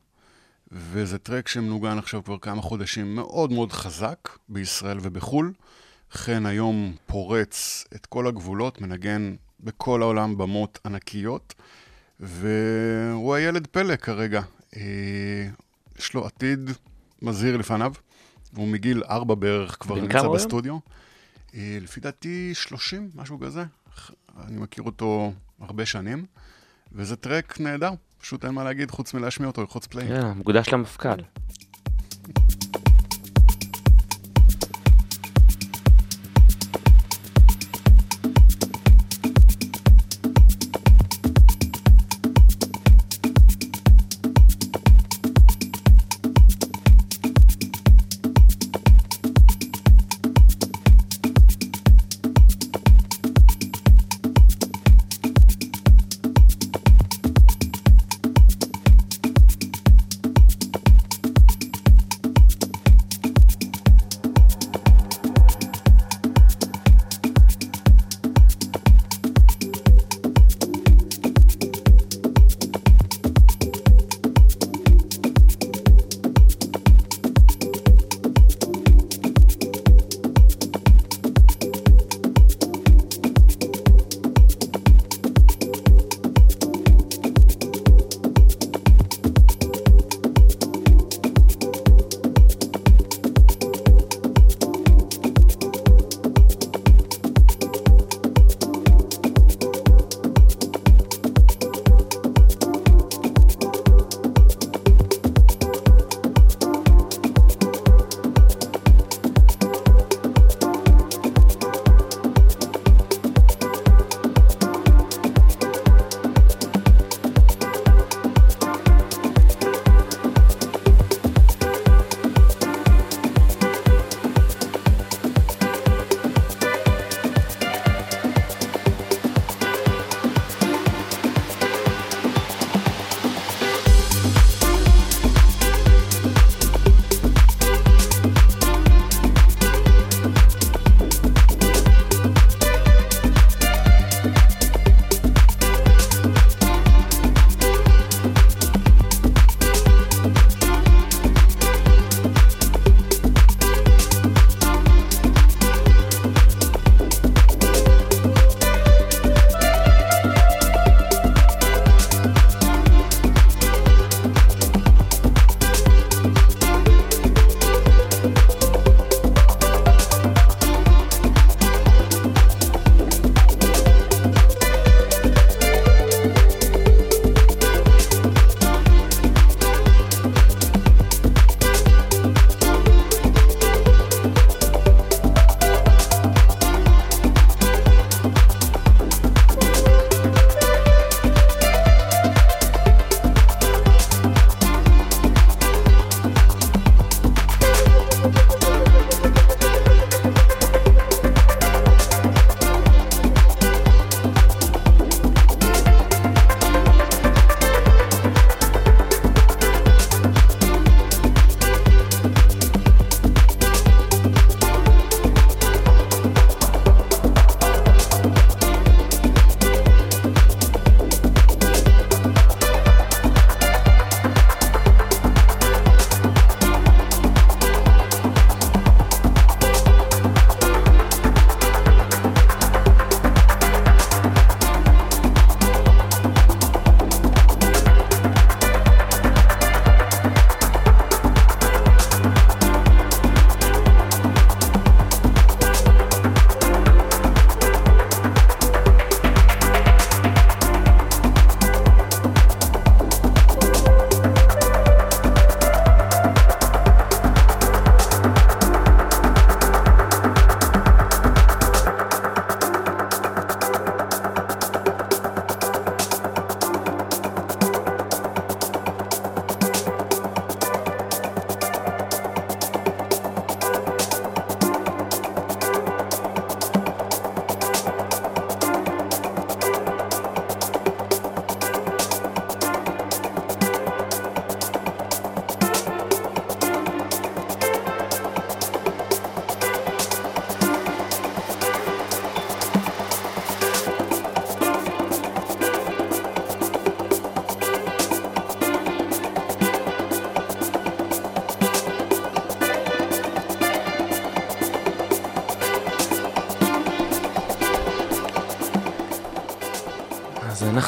[0.71, 5.53] וזה טרק שמנוגן עכשיו כבר כמה חודשים מאוד מאוד חזק בישראל ובחו"ל.
[6.11, 11.53] חן היום פורץ את כל הגבולות, מנגן בכל העולם במות ענקיות,
[12.19, 14.41] והוא הילד פלא כרגע.
[14.75, 15.47] אה,
[15.99, 16.71] יש לו עתיד
[17.21, 17.93] מזהיר לפניו.
[18.55, 20.27] הוא מגיל ארבע בערך כבר נמצא?
[20.27, 20.77] בסטודיו.
[21.55, 23.63] אה, לפי דעתי 30, משהו כזה.
[24.47, 26.25] אני מכיר אותו הרבה שנים,
[26.91, 27.91] וזה טרק נהדר.
[28.21, 30.05] פשוט אין מה להגיד חוץ מלהשמיע אותו, ללחוץ פליי.
[30.07, 31.21] יאללה, מוקדש למפכ"ל.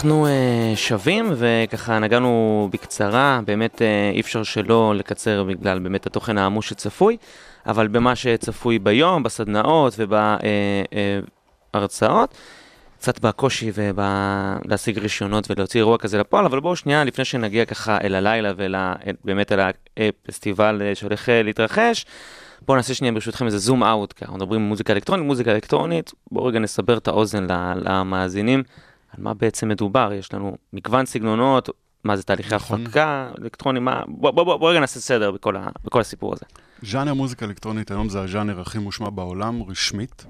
[0.06, 0.30] אנחנו uh,
[0.76, 3.82] שווים, וככה נגענו בקצרה, באמת uh,
[4.14, 7.18] אי אפשר שלא לקצר בגלל באמת התוכן העמוש שצפוי,
[7.66, 9.96] אבל במה שצפוי ביום, בסדנאות
[11.74, 12.36] ובהרצאות, uh,
[12.98, 18.16] קצת בקושי ולהשיג רישיונות ולהוציא אירוע כזה לפועל, אבל בואו שנייה, לפני שנגיע ככה אל
[18.16, 19.60] הלילה ובאמת אל
[19.98, 22.06] הפסטיבל שהולך להתרחש,
[22.62, 26.46] בואו נעשה שנייה ברשותכם איזה זום אאוט, כי אנחנו מדברים מוזיקה אלקטרונית, מוזיקה אלקטרונית, בואו
[26.46, 28.64] רגע נסבר את האוזן למאזינים.
[29.18, 31.70] על מה בעצם מדובר, יש לנו מגוון סגנונות,
[32.04, 32.86] מה זה תהליכי נכון.
[32.86, 36.46] הפקה, אלקטרוני, מה, בוא, בוא, בוא, בוא רגע נעשה סדר בכל, ה, בכל הסיפור הזה.
[36.82, 40.26] ז'אנר מוזיקה אלקטרונית היום זה הז'אנר הכי מושמע בעולם, רשמית.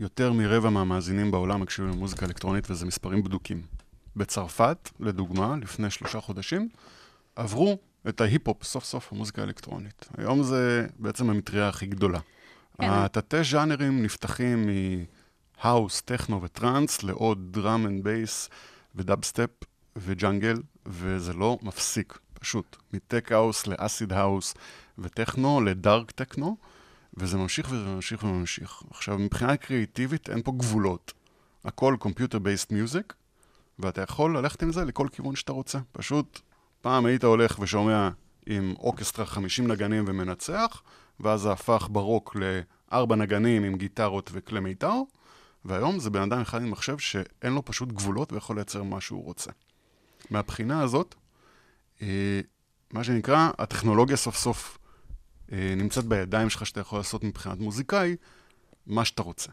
[0.00, 3.62] יותר מרבע מהמאזינים בעולם הקשיבו למוזיקה אלקטרונית, וזה מספרים בדוקים.
[4.16, 6.68] בצרפת, לדוגמה, לפני שלושה חודשים,
[7.36, 10.08] עברו את ההיפ-הופ סוף סוף המוזיקה האלקטרונית.
[10.18, 12.18] היום זה בעצם המטריה הכי גדולה.
[12.78, 12.88] כן.
[12.90, 14.68] התתי ז'אנרים נפתחים
[15.64, 18.48] מ house, טכנו וטראנס לעוד drum and bass ו
[18.94, 19.50] dubstep
[19.96, 22.76] ו jungle, וזה לא מפסיק, פשוט.
[22.92, 24.54] מ tech house ל acid house
[24.98, 26.56] וטכנו ל dark techno,
[27.14, 28.82] וזה ממשיך וזה ממשיך וממשיך.
[28.90, 31.12] עכשיו, מבחינה קריאייטיבית אין פה גבולות.
[31.64, 33.14] הכל Computer Based Music,
[33.78, 35.78] ואתה יכול ללכת עם זה לכל כיוון שאתה רוצה.
[35.92, 36.40] פשוט,
[36.80, 38.10] פעם היית הולך ושומע
[38.46, 40.82] עם אורקסטרה 50 נגנים ומנצח,
[41.20, 44.94] ואז זה הפך ברוק לארבע נגנים עם גיטרות וכלי מיתר,
[45.64, 49.24] והיום זה בן אדם אחד עם מחשב שאין לו פשוט גבולות ויכול לייצר מה שהוא
[49.24, 49.50] רוצה.
[50.30, 51.14] מהבחינה הזאת,
[52.02, 52.40] אה,
[52.92, 54.78] מה שנקרא, הטכנולוגיה סוף סוף
[55.52, 58.16] אה, נמצאת בידיים שלך שאתה יכול לעשות מבחינת מוזיקאי,
[58.86, 59.50] מה שאתה רוצה.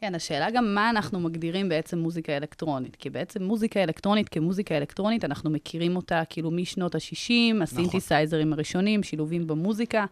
[0.00, 2.96] כן, השאלה גם מה אנחנו מגדירים בעצם מוזיקה אלקטרונית.
[2.96, 9.46] כי בעצם מוזיקה אלקטרונית כמוזיקה אלקטרונית, אנחנו מכירים אותה כאילו משנות ה-60, הסינתסייזרים הראשונים, שילובים
[9.46, 10.04] במוזיקה.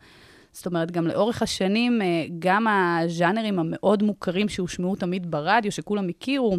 [0.52, 2.06] זאת אומרת, גם לאורך השנים, אה,
[2.38, 6.56] גם הז'אנרים המאוד מוכרים שהושמעו תמיד ברדיו, שכולם הכירו,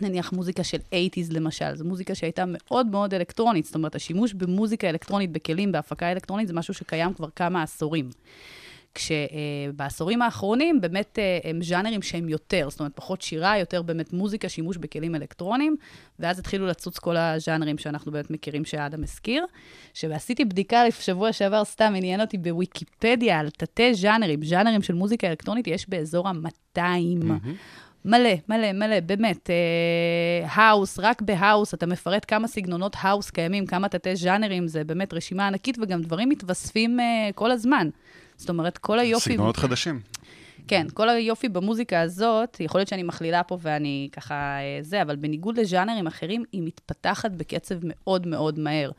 [0.00, 3.64] נניח מוזיקה של 80's למשל, זו מוזיקה שהייתה מאוד מאוד אלקטרונית.
[3.64, 8.10] זאת אומרת, השימוש במוזיקה אלקטרונית, בכלים, בהפקה אלקטרונית, זה משהו שקיים כבר כמה עשורים.
[8.98, 14.48] כשבעשורים האחרונים באמת אה, הם ז'אנרים שהם יותר, זאת אומרת, פחות שירה, יותר באמת מוזיקה,
[14.48, 15.76] שימוש בכלים אלקטרוניים,
[16.18, 19.44] ואז התחילו לצוץ כל הז'אנרים שאנחנו באמת מכירים שאדם הזכיר.
[19.94, 24.40] שעשיתי בדיקה שבוע שעבר, סתם עניין אותי בוויקיפדיה על תתי ז'אנרים,
[24.82, 26.80] של מוזיקה אלקטרונית, יש באזור ה-200.
[28.04, 29.50] מלא, מלא, מלא, באמת.
[30.44, 35.46] האוס, רק בהאוס, אתה מפרט כמה סגנונות house קיימים, כמה תתי ז'אנרים, זה באמת רשימה
[35.46, 36.98] ענקית, וגם דברים מתווספים
[37.34, 37.88] כל הזמן.
[38.38, 39.32] זאת אומרת, כל היופי...
[39.32, 40.00] סגנונות חדשים.
[40.68, 45.16] כן, כל היופי במוזיקה הזאת, יכול להיות שאני מכלילה פה ואני ככה אה, זה, אבל
[45.16, 48.90] בניגוד לז'אנרים אחרים, היא מתפתחת בקצב מאוד מאוד מהר.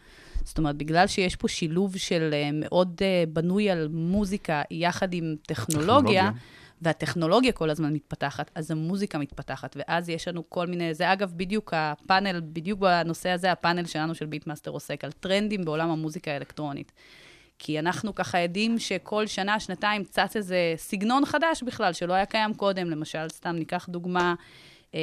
[0.44, 5.36] זאת אומרת, בגלל שיש פה שילוב של אה, מאוד אה, בנוי על מוזיקה יחד עם
[5.48, 6.32] טכנולוגיה, טכנולוגיה.
[6.82, 11.74] והטכנולוגיה כל הזמן מתפתחת, אז המוזיקה מתפתחת, ואז יש לנו כל מיני, זה אגב בדיוק
[11.76, 16.92] הפאנל, בדיוק בנושא הזה, הפאנל שלנו של ביטמאסטר עוסק, על טרנדים בעולם המוזיקה האלקטרונית.
[17.60, 22.54] כי אנחנו ככה עדים שכל שנה, שנתיים צץ איזה סגנון חדש בכלל, שלא היה קיים
[22.54, 22.90] קודם.
[22.90, 24.34] למשל, סתם ניקח דוגמה,
[24.96, 25.00] אה,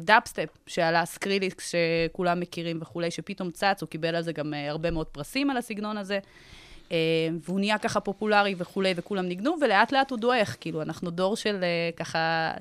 [0.00, 4.90] דאפסטפ, שעלה סקריליקס שכולם מכירים וכולי, שפתאום צץ, הוא קיבל על זה גם אה, הרבה
[4.90, 6.18] מאוד פרסים על הסגנון הזה.
[6.92, 6.96] אה,
[7.40, 10.56] והוא נהיה ככה פופולרי וכולי, וכולם ניגנו, ולאט לאט הוא דועך.
[10.60, 12.52] כאילו, אנחנו דור של אה, ככה...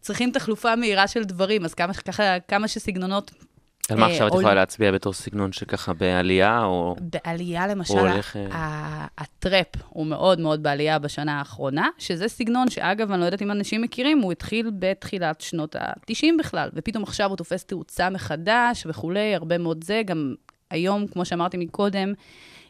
[0.00, 3.32] צריכים תחלופה מהירה של דברים, אז כמה, ככה, כמה שסגנונות
[3.92, 6.96] על מה אה, עכשיו את יכולה להצביע בתור סגנון שככה בעלייה, או...
[7.00, 13.12] בעלייה, למשל, הולך, אה, ה trap הוא מאוד מאוד בעלייה בשנה האחרונה, שזה סגנון שאגב,
[13.12, 17.36] אני לא יודעת אם אנשים מכירים, הוא התחיל בתחילת שנות ה-90 בכלל, ופתאום עכשיו הוא
[17.36, 20.02] תופס תאוצה מחדש וכולי, הרבה מאוד זה.
[20.06, 20.34] גם
[20.70, 22.12] היום, כמו שאמרתי מקודם,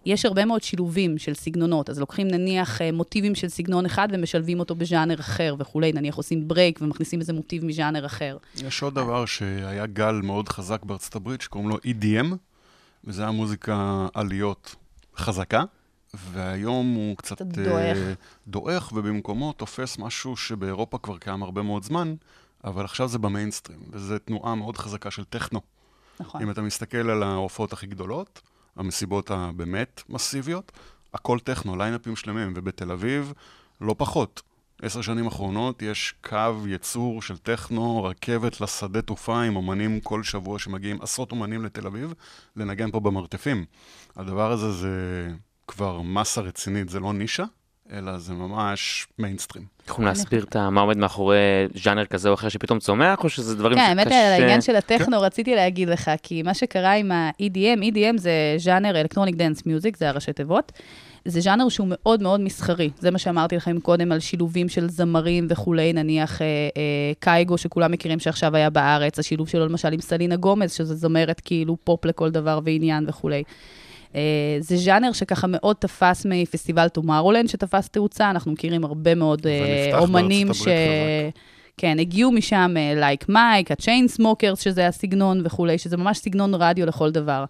[0.04, 4.60] יש הרבה מאוד שילובים של סגנונות, אז לוקחים נניח אה, מוטיבים של סגנון אחד ומשלבים
[4.60, 8.36] אותו בז'אנר אחר וכולי, נניח עושים break ומכניסים איזה מוטיב מז'אנר אחר.
[8.56, 12.34] יש עוד דבר שהיה גל מאוד חזק בארצות הברית, שקוראים לו EDM,
[13.04, 14.74] וזה היה מוזיקה עליות
[15.16, 15.64] חזקה,
[16.14, 17.42] והיום הוא קצת...
[17.42, 17.98] קצת אה, דועך.
[18.48, 22.14] דועך, ובמקומו תופס משהו שבאירופה כבר קיים הרבה מאוד זמן,
[22.64, 25.60] אבל עכשיו זה במיינסטרים, וזו תנועה מאוד חזקה של טכנו.
[26.20, 26.42] נכון.
[26.42, 28.42] אם אתה מסתכל על ההופעות הכי גדולות,
[28.76, 30.72] המסיבות הבאמת מסיביות,
[31.14, 33.32] הכל טכנו, ליינאפים שלמים, ובתל אביב,
[33.80, 34.42] לא פחות.
[34.82, 40.58] עשר שנים אחרונות יש קו ייצור של טכנו, רכבת לשדה תעופה עם אומנים כל שבוע
[40.58, 42.14] שמגיעים עשרות אומנים לתל אביב
[42.56, 43.64] לנגן פה במרתפים.
[44.16, 45.28] הדבר הזה זה
[45.68, 47.44] כבר מסה רצינית, זה לא נישה,
[47.92, 49.64] אלא זה ממש מיינסטרים.
[49.88, 51.36] יכולים להסביר את מה עומד מאחורי
[51.74, 55.18] ז'אנר כזה או אחר שפתאום צומח, או שזה דברים כן, האמת, על העניין של הטכנו
[55.18, 55.24] כן.
[55.24, 60.08] רציתי להגיד לך, כי מה שקרה עם ה-EDM, EDM זה ז'אנר electronic dance music, זה
[60.08, 60.72] הראשי תיבות.
[61.24, 62.90] זה ז'אנר שהוא מאוד מאוד מסחרי.
[62.98, 67.92] זה מה שאמרתי לכם קודם על שילובים של זמרים וכולי, נניח אה, אה, קייגו, שכולם
[67.92, 72.30] מכירים שעכשיו היה בארץ, השילוב שלו למשל עם סלינה גומז, שזו זמרת כאילו פופ לכל
[72.30, 73.42] דבר ועניין וכולי.
[74.14, 79.98] אה, זה ז'אנר שככה מאוד תפס מפסטיבל טומורולנד, שתפס תאוצה, אנחנו מכירים הרבה מאוד אה,
[79.98, 80.68] אומנים ש...
[81.76, 87.44] כן, הגיעו משם לייק מייק, הצ'יינסמוקרס, שזה הסגנון וכולי, שזה ממש סגנון רדיו לכל דבר.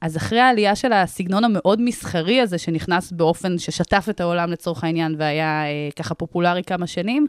[0.00, 5.14] אז אחרי העלייה של הסגנון המאוד מסחרי הזה, שנכנס באופן ששטף את העולם לצורך העניין,
[5.18, 7.26] והיה אה, ככה פופולרי כמה שנים,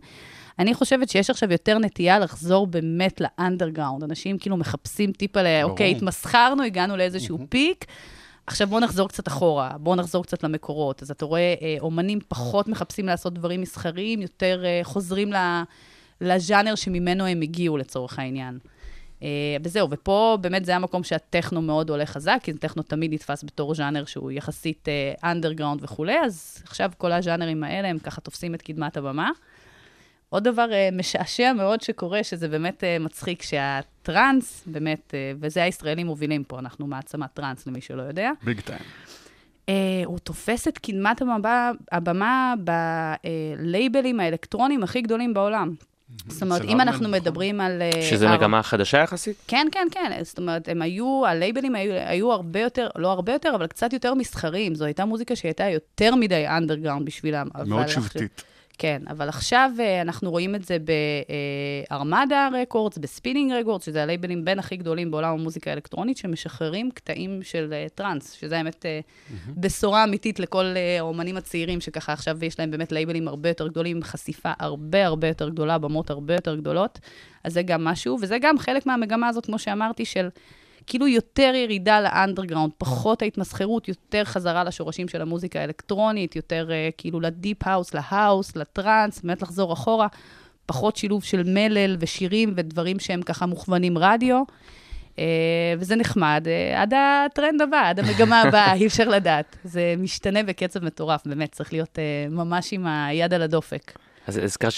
[0.59, 4.03] אני חושבת שיש עכשיו יותר נטייה לחזור באמת ל underground.
[4.03, 5.45] אנשים כאילו מחפשים טיפה ל...
[5.61, 5.71] ברור.
[5.71, 7.85] אוקיי, התמסחרנו, הגענו לאיזשהו peak,
[8.47, 11.01] עכשיו בואו נחזור קצת אחורה, בואו נחזור קצת למקורות.
[11.01, 15.31] אז אתה רואה, אה, אומנים פחות מחפשים לעשות דברים מסחריים, יותר אה, חוזרים
[16.21, 18.59] לז'אנר שממנו הם הגיעו לצורך העניין.
[19.23, 19.27] אה,
[19.63, 24.05] וזהו, ופה באמת זה המקום שהטכנו מאוד עולה חזק, כי טכנו תמיד נתפס בתור ז'אנר
[24.05, 24.87] שהוא יחסית
[25.23, 29.29] אנדרגראונד וכולי, אז עכשיו כל הז'אנרים האלה הם ככה תופסים את קדמת הבמה.
[30.29, 36.07] עוד דבר אה, משעשע מאוד שקורה, שזה באמת אה, מצחיק, שהטראנס, באמת, אה, וזה הישראלים
[36.07, 38.79] מובילים פה, אנחנו מעצמת טראנס, למי שלא יודע, big time.
[39.69, 39.73] אה,
[40.05, 45.73] הוא תופס את קדמת הבמה, הבמה בלייבלים האלקטרוניים הכי גדולים בעולם.
[46.27, 47.19] זאת אומרת, אם אנחנו נכון.
[47.19, 47.81] מדברים על...
[48.01, 49.35] שזה מגמה חדשה יחסית?
[49.47, 50.19] כן, כן, כן.
[50.23, 54.13] זאת אומרת, הם היו, הלייבלים היו, היו הרבה יותר, לא הרבה יותר, אבל קצת יותר
[54.13, 54.75] מסחריים.
[54.75, 57.47] זו הייתה מוזיקה שהייתה יותר מדי אנדרגראונד בשבילם.
[57.65, 58.43] מאוד שבטית.
[58.77, 60.77] כן, אבל עכשיו אה, אנחנו רואים את זה
[61.89, 66.91] ב Armada Records, ב Spinnin' Records, שזה הלייבלים בין הכי גדולים בעולם המוזיקה האלקטרונית, שמשחררים
[66.91, 68.99] קטעים של אה, טראנס, שזה האמת אה,
[69.57, 70.65] בשורה אמיתית לכל
[70.99, 75.49] האומנים הצעירים, שככה עכשיו יש להם באמת לייבלים הרבה יותר גדולים, חשיפה הרבה הרבה יותר
[75.49, 76.99] גדולה, במות הרבה יותר גדולות.
[77.43, 80.29] אז זה גם משהו, וזה גם חלק מהמגמה הזאת, כמו שאמרתי, של
[80.87, 87.19] כאילו יותר ירידה לאנדרגראונד, פחות ההתמסחרות, יותר חזרה לשורשים של המוזיקה האלקטרונית, יותר אה, כאילו
[87.19, 90.07] ל deep house, להאוס, לטראנס, באמת לחזור אחורה,
[90.65, 94.43] פחות שילוב של מלל ושירים ודברים שהם ככה מוכוונים רדיו.
[95.15, 95.19] אה,
[95.79, 99.57] וזה נחמד, אה, עד הטרנד הבא, עד המגמה הבאה, אי אפשר לדעת.
[99.63, 103.97] זה משתנה בקצב מטורף, באמת, צריך להיות אה, ממש עם היד על הדופק.
[104.27, 104.73] אז הזכרת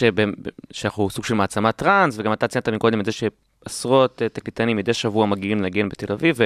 [0.71, 3.11] שאנחנו סוג של מעצמת טראנס, וגם אתה ציינת מקודם את זה
[3.67, 6.37] שעשרות אה, תקליטנים מדי שבוע מגיעים לנגן בתל אביב,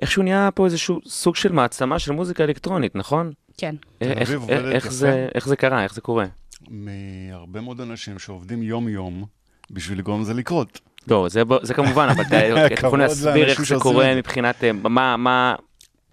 [0.00, 3.32] ואיכשהו נהיה פה איזשהו סוג של מעצמה של מוזיקה אלקטרונית, נכון?
[3.58, 3.74] כן.
[4.00, 4.94] איך- אביב איך- עובדת איך יפה.
[4.94, 5.82] זה- איך זה קרה?
[5.82, 6.24] איך זה קורה?
[6.70, 9.24] מהרבה מאוד אנשים שעובדים יום-יום
[9.70, 10.80] בשביל לגרום לזה לקרות.
[11.08, 11.26] לא,
[11.62, 12.36] זה, כמובן, אבל אתה
[12.86, 14.14] יכול להסביר איך זה קורה.
[14.14, 15.54] מבחינת, אה, מה, מה,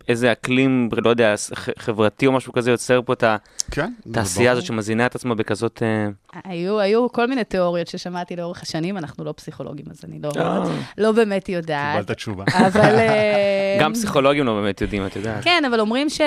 [0.07, 1.35] איזה אקלים, לא יודע,
[1.77, 3.23] חברתי או משהו כזה יוצר פה את
[3.71, 4.75] כן, התעשייה הזאת ברור.
[4.75, 5.83] שמזינה את עצמה בכזאת...
[5.83, 6.07] אה,
[6.43, 10.63] היו, היו כל מיני תיאוריות ששמעתי לאורך השנים, אנחנו לא פסיכולוגים, אז אני לא, אה.
[10.97, 11.99] לא באמת יודעת.
[11.99, 12.43] קיבלת תשובה.
[12.47, 12.95] אבל...
[12.99, 15.43] אה, גם פסיכולוגים לא באמת יודעים, את יודעת.
[15.43, 16.21] כן, אבל אומרים ש...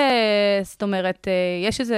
[0.63, 1.27] זאת אומרת,
[1.67, 1.97] יש איזה...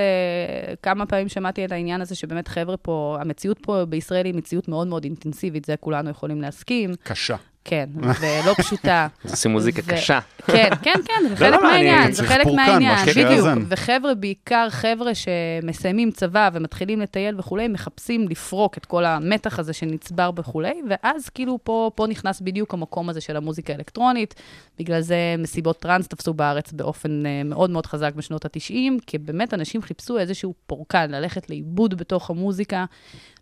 [0.81, 4.87] כמה פעמים שמעתי את העניין הזה, שבאמת חבר'ה פה, המציאות פה בישראל היא מציאות מאוד
[4.87, 6.93] מאוד אינטנסיבית, זה כולנו יכולים להסכים.
[7.03, 7.35] קשה.
[7.65, 9.07] כן, ולא פשוטה.
[9.29, 10.19] עושים מוזיקה קשה.
[10.47, 13.47] כן, כן, כן, זה לא, חלק לא, אני- מהעניין, זה חלק מהעניין, בדיוק.
[13.67, 20.31] וחבר'ה, בעיקר חבר'ה שמסיימים צבא ומתחילים לטייל וכולי, מחפשים לפרוק את כל המתח הזה שנצבר
[20.37, 24.35] וכולי, ואז כאילו פה, פה נכנס בדיוק המקום הזה של המוזיקה האלקטרונית.
[24.79, 28.73] בגלל זה מסיבות טראנס תפסו בארץ באופן אה, מאוד מאוד חזק בשנות ה-90,
[29.07, 32.85] כי באמת אנשים חיפשו איזשהו פורקן, ללכת לאיבוד בתוך המוזיקה.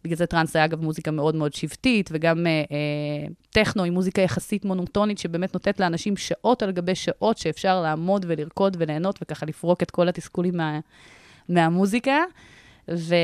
[0.04, 4.22] בגלל זה טראנס היה אגב מוזיקה מאוד מאוד שבטית, וגם אה, אה, טכנו היא מוזיקה
[4.22, 9.84] יחסית מונוטונית, שבאמת נותנת לאנשים שעות על גבי שעות שאפשר לעמוד ולרקוד וליהנות, וככה לפרוק
[9.84, 10.80] את כל התסכולים מה,
[11.50, 12.18] מהמוזיקה.
[12.90, 13.16] ו...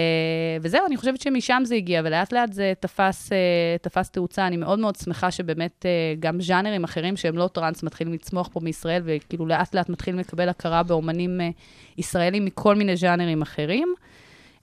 [0.61, 3.37] וזהו, אני חושבת שמשם זה הגיע, ולאט לאט זה תפס, אה,
[3.81, 4.47] תפס תאוצה.
[4.47, 8.59] אני מאוד מאוד שמחה שבאמת אה, גם ז'אנרים אחרים שהם לא טראנס מתחילים לצמוח פה
[8.63, 11.49] מישראל, וכאילו לאט לאט מתחילים לקבל הכרה באומנים אה,
[11.97, 13.93] ישראלים מכל מיני ז'אנרים אחרים.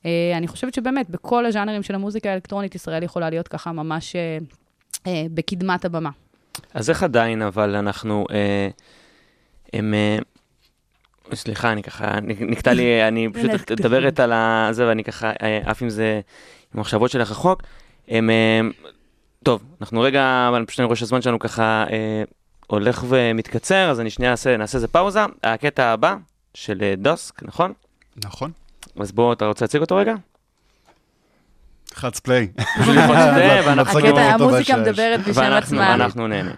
[0.06, 4.38] אה, אני חושבת שבאמת, בכל הז'אנרים של המוזיקה האלקטרונית, ישראל יכולה להיות ככה ממש אה,
[5.06, 6.10] אה, בקדמת הבמה.
[6.74, 8.68] אז איך עדיין, אבל אנחנו, אה,
[9.72, 10.18] הם, אה,
[11.34, 14.32] סליחה, אני ככה, נקטע לי, אני פשוט מדברת על
[14.72, 16.20] זה, ואני ככה אה, עף עם זה,
[16.74, 17.62] עם המחשבות שלך רחוק.
[18.08, 18.60] הם, אה,
[19.42, 22.22] טוב, אנחנו רגע, אבל פשוט אני רואה שהזמן שלנו ככה אה,
[22.66, 25.20] הולך ומתקצר, אז אני שנייה אעשה, נעשה איזה פאוזה.
[25.42, 26.16] הקטע הבא
[26.54, 27.72] של דוסק, נכון?
[28.24, 28.52] נכון.
[29.00, 30.14] אז בוא, אתה רוצה להציג אותו רגע?
[31.94, 32.48] חץ פליי.
[33.66, 34.76] ואנחנו- הקטע, המוזיקה.
[34.76, 35.80] מדברת בשם עצמה.
[35.90, 36.54] ואנחנו נהנה.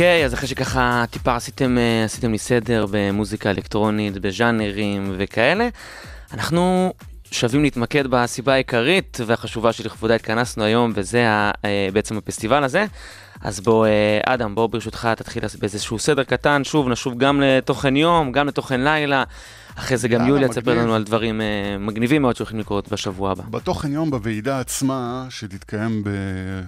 [0.00, 5.68] אוקיי, אז אחרי שככה טיפה עשיתם, אה, עשיתם לי סדר במוזיקה אלקטרונית, בז'אנרים וכאלה,
[6.32, 6.92] אנחנו
[7.30, 12.86] שווים להתמקד בסיבה העיקרית והחשובה שלכבודה התכנסנו היום, וזה ה, אה, בעצם הפסטיבל הזה.
[13.40, 18.32] אז בוא, אה, אדם, בוא ברשותך תתחיל באיזשהו סדר קטן, שוב, נשוב גם לתוכן יום,
[18.32, 19.24] גם לתוכן לילה.
[19.74, 20.48] אחרי זה גם יוליה.
[20.48, 23.42] תספר לנו על דברים אה, מגניבים מאוד שהולכים לקרות בשבוע הבא.
[23.50, 26.04] בתוכן יום בוועידה עצמה, שתתקיים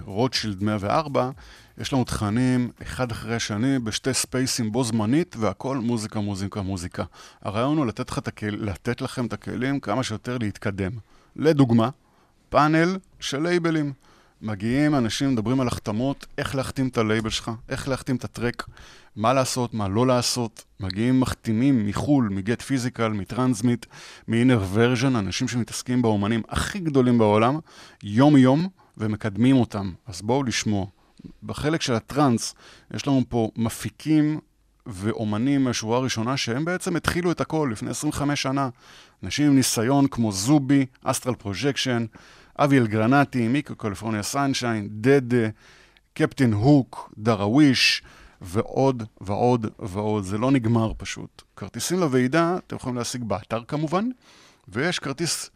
[0.05, 1.29] ברוטשילד 104,
[1.77, 7.03] יש לנו תכנים אחד אחרי השני בשתי ספייסים בו זמנית, והכל מוזיקה, מוזיקה, מוזיקה.
[7.41, 8.45] הרעיון הוא לתת, הכל...
[8.45, 10.91] לתת לכם את הכלים כמה שיותר להתקדם.
[11.35, 11.89] לדוגמה,
[12.49, 13.93] פאנל של לייבלים.
[14.41, 18.65] מגיעים אנשים, מדברים על החתמות, איך להחתים את הלייבל שלך, איך להחתים את ה track,
[19.15, 20.63] מה לעשות, מה לא לעשות.
[20.79, 23.85] מגיעים מחתימים מחו"ל, מ Get Physical, מ Transmit,
[24.27, 27.59] מ Innervisions, אנשים שמתעסקים באומנים הכי גדולים בעולם,
[28.03, 28.67] יום-יום,
[28.97, 29.91] ומקדמים אותם.
[30.07, 30.85] אז בואו לשמוע.
[31.43, 32.55] בחלק של הטראנס,
[32.93, 34.39] יש לנו פה מפיקים
[34.85, 38.69] ואומנים מהשורה הראשונה, שהם בעצם התחילו את הכל לפני 25 שנה.
[39.23, 42.05] אנשים עם ניסיון כמו זובי, Astral Projection,
[42.59, 45.47] אבי אלגרנטי, מיקו California Sunshine, דדה,
[46.13, 48.03] Captain Hook, Darwish,
[48.41, 50.23] ועוד ועוד ועוד.
[50.23, 51.41] זה לא נגמר פשוט.
[51.55, 54.09] כרטיסים לוועידה אתם יכולים להשיג באתר כמובן,
[54.67, 55.49] ויש כרטיס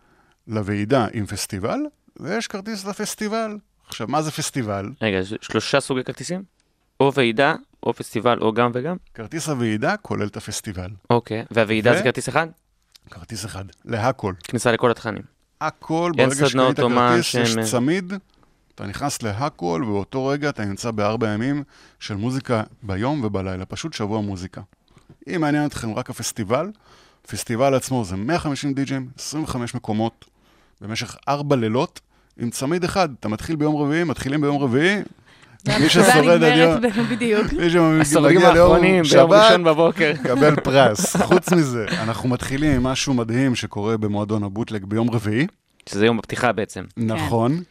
[0.48, 1.80] לוועידה עם פסטיבל,
[2.20, 3.58] ויש כרטיס לפסטיבל.
[3.88, 4.90] עכשיו, מה זה פסטיבל?
[5.02, 6.44] רגע, שלושה סוגי כרטיסים?
[7.00, 8.96] או ועידה, או פסטיבל, או גם וגם?
[9.14, 10.90] כרטיס הוועידה כולל את הפסטיבל.
[11.10, 11.46] אוקיי.
[11.52, 12.48] והוועידה ו- זה כרטיס אחד?
[13.12, 14.34] כרטיס אחד, להכל.
[14.44, 15.22] כניסה לכל התכנים.
[15.62, 18.14] הכל, ברגע שקנית כרטיס, יש שהם- צמיד,
[18.76, 21.64] אתה נכנס להכל, ובאותו רגע אתה נמצא בארבע ימים
[22.00, 24.62] של מוזיקה ביום ובלילה, פשוט שבוע מוזיקה.
[25.28, 26.72] אם מעניין אתכם רק הפסטיבל,
[27.26, 30.26] הפסטיבל עצמו זה 150 די-ג'ים, 25 מקומות,
[30.82, 32.00] במשך ארבע לילות,
[32.40, 33.10] עם צמיד אחד.
[33.20, 35.02] אתה מתחיל ביום רביעי, מתחילים ביום רביעי,
[35.80, 36.82] מי ששורד עד יום...
[37.12, 37.54] בדיוק.
[37.54, 39.56] מי שמגיע ליום שבת.
[40.24, 41.16] קבל פרס.
[41.16, 45.48] חוץ מזה, אנחנו מתחילים עם משהו מדהים שקורה במועדון הבוטלג ביום רביעי.
[45.90, 46.84] שזה יום הפתיחה בעצם.
[46.98, 47.64] נכון.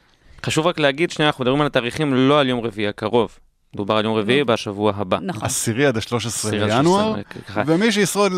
[0.47, 3.39] חשוב רק להגיד, שנייה, אנחנו מדברים על התאריכים לא על יום רביעי הקרוב.
[3.75, 5.19] מדובר על יום רביעי בשבוע הבא.
[5.23, 5.45] נכון.
[5.45, 7.63] עשירי עד ה-13 עשירי עד בינואר, 13, ככה.
[7.67, 8.33] ומי שישרוד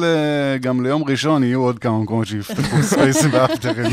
[0.60, 3.92] גם ליום ראשון, יהיו עוד כמה מקומות שיפתחו ספייסים ואפטרים.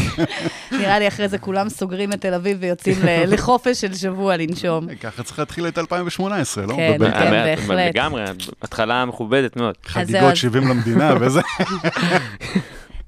[0.71, 2.95] נראה לי אחרי זה כולם סוגרים את תל אביב ויוצאים
[3.33, 4.87] לחופש של שבוע לנשום.
[4.95, 6.73] ככה צריך להתחיל את 2018, לא?
[6.75, 6.97] כן.
[6.99, 7.95] כן, בהחלט.
[7.95, 8.23] לגמרי,
[8.61, 9.75] התחלה מכובדת מאוד.
[9.85, 11.41] חגיגות אז- 70 למדינה וזה.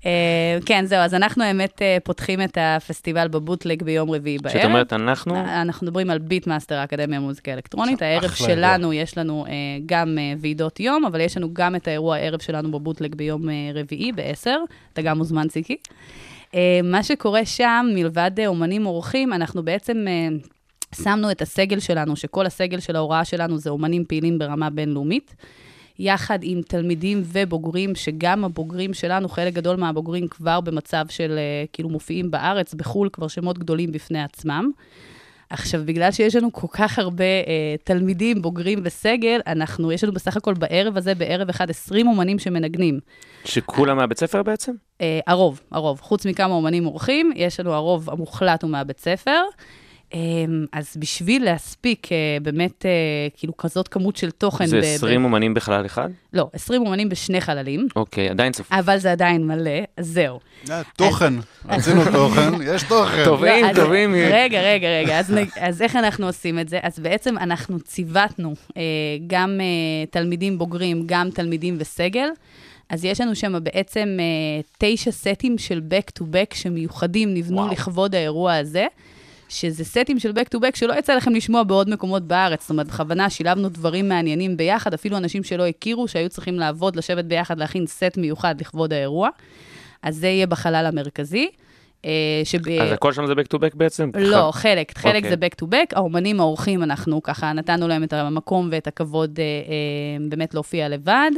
[0.05, 4.55] אה, כן, זהו, אז אנחנו האמת אה, פותחים את הפסטיבל ב Bootleg ביום רביעי בערב.
[4.55, 8.01] כשאת אומרת אנחנו, אה, אנחנו מדברים על BeatMaster, האקדמיה למוזיקה אלקטרונית.
[8.01, 9.45] הערב שלנו, יש לנו
[9.85, 13.41] גם ועידות יום, אבל יש לנו גם את האירוע הערב שלנו בבוטלג ביום
[13.73, 14.49] רביעי, ב-10.
[14.93, 15.77] אתה גם מוזמן, ציקי.
[16.83, 20.05] מה שקורה שם, מלבד אומנים אורחים, אנחנו בעצם...
[20.95, 25.35] שמנו את הסגל שלנו, שכל הסגל של ההוראה שלנו זה אומנים פעילים ברמה בינלאומית,
[25.99, 31.89] יחד עם תלמידים ובוגרים, שגם הבוגרים שלנו, חלק גדול מהבוגרים כבר במצב של אה, כאילו
[31.89, 34.71] מופיעים בארץ, בחו"ל, כבר שמות גדולים בפני עצמם.
[35.49, 40.37] עכשיו, בגלל שיש לנו כל כך הרבה אה, תלמידים, בוגרים וסגל, אנחנו, יש לנו בסך
[40.37, 42.99] הכל בערב הזה, בערב אחד, 20 אומנים שמנגנים.
[43.45, 44.71] שכולם מהבית ספר בעצם?
[45.01, 46.01] אה, הרוב, הרוב.
[46.01, 49.41] חוץ מכמה אומנים אורחים, יש לנו הרוב המוחלט הוא מהבית ספר.
[50.13, 50.19] אה,
[50.71, 52.91] אז בשביל להספיק אה, באמת, אה,
[53.37, 54.65] כאילו, כזאת כמות של תוכן...
[54.65, 56.09] זה ב- 20 אומנים בחלל אחד?
[56.33, 58.71] לא, 20 אומנים בשני חללים, אוקיי, עדיין צפוף.
[58.71, 60.39] אבל זה עדיין מלא, אז זהו.
[60.97, 61.33] תוכן,
[61.69, 63.25] רצינו תוכן, יש תוכן.
[63.25, 64.13] טובים, לא, טובים.
[64.15, 65.19] רגע, רגע, רגע,
[65.59, 66.79] אז, איך אנחנו עושים את זה?
[66.83, 68.81] אז בעצם אנחנו ציוותנו אה,
[69.27, 69.59] גם
[70.09, 72.27] תלמידים בוגרים, גם תלמידים וסגל.
[72.89, 74.17] אז יש לנו שם בעצם
[74.77, 77.71] תשע סטים של back to back שמיוחדים, נבנו וואו.
[77.71, 78.85] לכבוד האירוע הזה.
[79.49, 82.61] שזה סטים של back to back שלא יצא לכם לשמוע בעוד מקומות בארץ.
[82.61, 87.25] זאת אומרת, בכוונה שילבנו דברים מעניינים ביחד, אפילו אנשים שלא הכירו, שהיו צריכים לעבוד, לשבת
[87.25, 89.29] ביחד, להכין סט מיוחד לכבוד האירוע.
[90.03, 91.49] אז זה יהיה בחלל המרכזי.
[92.05, 92.69] אה, שב...
[92.69, 94.09] אז הכל שם זה back to back בעצם?
[94.15, 95.29] לא, חלק, חלק אוקיי.
[95.29, 95.95] זה back to back.
[95.95, 101.31] האומנים האורחים, אנחנו ככה נתנו להם את המקום ואת הכבוד אה, אה, באמת להופיע לבד.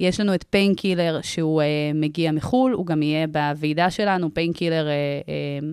[0.00, 4.34] יש לנו את Painkiller, שהוא אה, מגיע מחו"ל, הוא גם יהיה בוועידה שלנו.
[4.34, 4.92] Painkiller אה,
[5.28, 5.68] אה,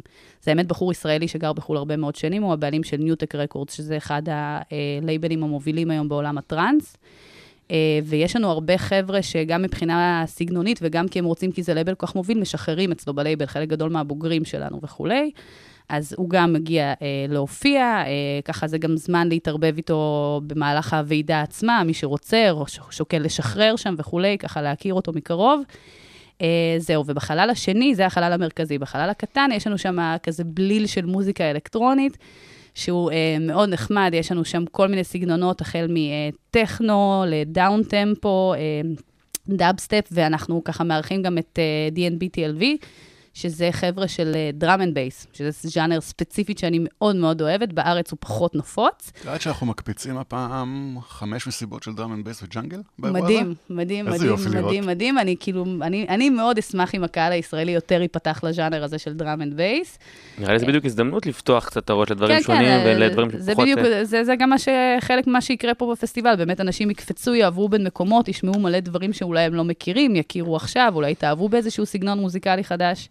[0.45, 3.97] זה באמת בחור ישראלי שגר בחו"ל הרבה מאוד שנים, הוא הבעלים של Nutek Records, שזה
[3.97, 6.97] אחד הלייבלים המובילים היום בעולם הטראנס.
[7.71, 11.95] אה, ויש לנו הרבה חבר'ה שגם מבחינה סגנונית וגם כי הם רוצים, כי זה לייבל
[11.95, 15.31] כל כך מוביל, משחררים אצלו בלייבל, חלק גדול מהבוגרים שלנו וכולי.
[15.89, 21.41] אז הוא גם מגיע אה, להופיע, אה, ככה זה גם זמן להתערבב איתו במהלך הוועידה
[21.41, 25.61] עצמה, מי שרוצה, או שוקל לשחרר שם וכולי, ככה להכיר אותו מקרוב.
[26.41, 28.77] אה, זהו, ובחלל השני, זה החלל המרכזי.
[28.77, 32.17] בחלל הקטן יש לנו שם כזה בליל של מוזיקה אלקטרונית,
[32.75, 38.59] שהוא אה, מאוד נחמד, יש לנו שם כל מיני סגנונות, החל מטכנו ל downtempo, אה,
[39.49, 42.63] דאבסטפ, ואנחנו ככה מארחים גם את אה, DNB TLV,
[43.36, 48.17] שזה חבר'ה של drum and bass, שזה ז'אנר ספציפית שאני מאוד מאוד אוהבת, בארץ הוא
[48.19, 49.11] פחות נפוץ.
[49.11, 52.81] את יודעת שאנחנו מקפיצים הפעם חמש מסיבות של drum and bass ו jungle?
[52.99, 54.36] מדהים, מדהים, מדהים.
[54.55, 55.17] מדהים, מדהים.
[55.17, 59.41] אני כאילו, אני, אני מאוד אשמח אם הקהל הישראלי יותר ייפתח לז'אנר הזה של drum
[59.41, 59.99] and bass.
[60.38, 63.51] נראה לי זה בדיוק הזדמנות לפתוח קצת את הראש לדברים כן, שונים כן, ולדברים זה
[63.51, 63.63] שפחות...
[63.63, 64.67] בדיוק, אה, זה, זה גם מה ש,
[64.99, 69.41] חלק ממה שיקרה פה בפסטיבל, באמת אנשים יקפצו, יעברו בין מקומות, ישמעו מלא דברים שאולי
[69.41, 73.09] הם לא מכירים, יכירו עכשיו, אולי יתאהבו באיזשהו סגנון מוזיקלי חדש.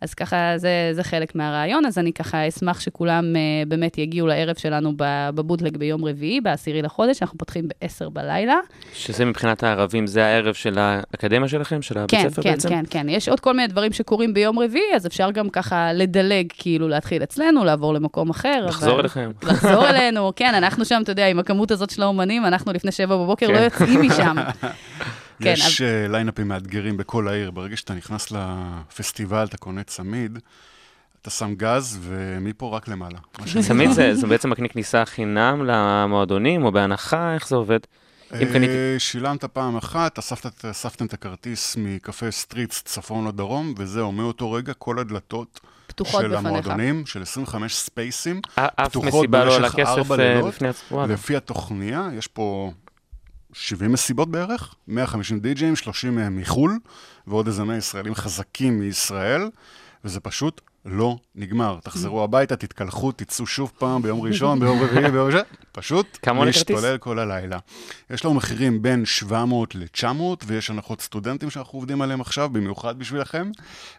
[0.00, 4.56] אז ככה, זה, זה חלק מהרעיון, אז אני ככה אשמח שכולם uh, באמת יגיעו לערב
[4.56, 8.54] שלנו ב- בבוטלג ביום רביעי, בעשירי לחודש, אנחנו פותחים ב-10 בלילה.
[8.94, 12.68] שזה מבחינת הערבים, זה הערב של האקדמיה שלכם, של הבית כן, ספר כן, בעצם?
[12.68, 13.06] כן, כן.
[13.08, 17.22] יש עוד כל מיני דברים שקורים ביום רביעי, אז אפשר גם ככה לדלג, כאילו להתחיל
[17.22, 18.66] אצלנו, לעבור למקום אחר.
[18.66, 19.30] לחזור אבל- אליכם.
[19.42, 23.16] לחזור אלינו, כן, אנחנו שם, אתה יודע, עם הכמות הזאת של האומנים, אנחנו לפני שבע
[23.16, 23.52] בבוקר כן.
[23.52, 24.36] לא יוצאים משם.
[25.42, 27.50] כן, יש אה, ליינאפים מאתגרים בכל העיר.
[27.50, 30.38] ברגע שאתה נכנס לפסטיבל, אתה קונה צמיד,
[31.22, 33.18] אתה שם גז, ומפה רק למעלה.
[33.60, 37.78] צמיד זה, זה בעצם מקנה כניסה חינם למועדונים, או בהנחה, איך זה עובד?
[38.34, 38.72] אם קניתי...
[38.72, 44.72] אה, שילמת פעם אחת, אספת, אספתם את הכרטיס מקפה Streets צפון לדרום, וזהו, מאותו רגע
[44.72, 46.46] כל הדלתות פתוחות של בפניך.
[46.46, 48.40] המועדונים, של 25 ספייסים,
[48.76, 50.54] פתוחות לא במשך ארבע אה, לילות.
[50.90, 51.12] וואלה.
[51.12, 52.72] לפי התוכניה, יש פה
[53.52, 56.78] 70 מסיבות בערך, 150 די-ג'ים, 30 מהם מחו"ל,
[57.26, 59.50] ועוד איזה 100 ישראלים חזקים מישראל,
[60.04, 61.78] וזה פשוט לא נגמר.
[61.82, 65.40] תחזרו הביתה, תתקלחו, תצאו שוב פעם ביום ראשון, ביום רביעי, ביום ראשון,
[65.72, 66.18] פשוט?
[66.26, 67.58] להשתולל כל הלילה.
[68.10, 73.50] יש לנו מחירים בין 700 ל-900, ויש הנחות סטודנטים שאנחנו עובדים עליהם עכשיו, במיוחד בשבילכם,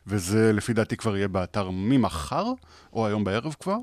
[0.08, 2.45] וזה לפי דעתי כבר יהיה באתר ממחר,
[2.93, 3.78] או היום בערב כבר.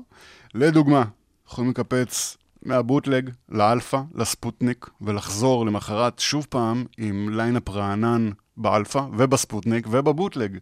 [0.53, 1.03] לדוגמה,
[1.47, 9.87] יכולים לקפץ מה Bootleg לאלפא, לספוטניק, ולחזור למחרת שוב פעם עם lineup רענן באלפא ובספוטניק
[9.91, 10.57] וב Bootleg,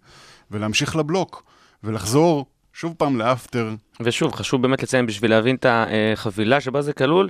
[0.52, 1.44] ולהמשיך לבלוק,
[1.84, 3.76] ולחזור שוב פעם ל after.
[4.02, 7.30] ושוב, חשוב באמת לציין, בשביל להבין את החבילה שבה זה כלול,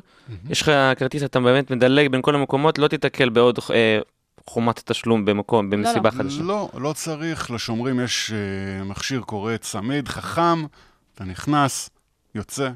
[0.50, 4.00] יש לך כרטיס, אתה באמת מדלג בין כל המקומות, לא תיתקל בעוד אה,
[4.48, 6.44] חומת תשלום במקום, במסיבה חדשה.
[6.44, 10.66] לא, לא צריך, לשומרים יש אה, מכשיר קורא צמיד, חכם,
[11.14, 11.90] אתה נכנס,
[12.36, 12.70] יוצא,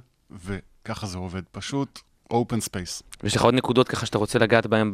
[0.82, 2.00] וככה זה עובד, פשוט
[2.34, 3.04] open space.
[3.24, 4.90] ויש לך עוד נקודות ככה שאתה רוצה לגעת בהן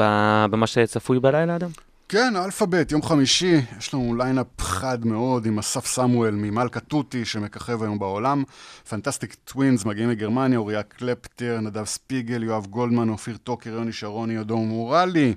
[0.51, 1.69] במה שצפוי בלילה, אדם?
[2.09, 7.83] כן, אלפאבית, יום חמישי, יש לנו lineup חד מאוד עם אסף סמואל ממלכה תותי שמככב
[7.83, 8.43] היום בעולם.
[8.89, 14.67] פנטסטיק טווינס מגיעים מגרמניה, אוריה קלפטר, נדב ספיגל, יואב גולדמן, אופיר טוקר, יוני שרוני, אדום
[14.67, 15.33] מורלי.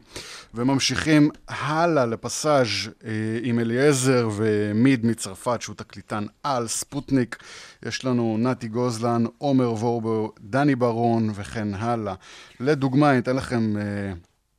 [0.55, 2.67] וממשיכים הלאה לפסאז'
[3.05, 3.11] אה,
[3.43, 7.37] עם אליעזר ומיד מצרפת, שהוא תקליטן על, ספוטניק.
[7.83, 12.15] יש לנו נתי גוזלן, עומר וורבו, דני ברון וכן הלאה.
[12.61, 13.77] לדוגמה, אני אתן לכם...
[13.77, 14.13] אה,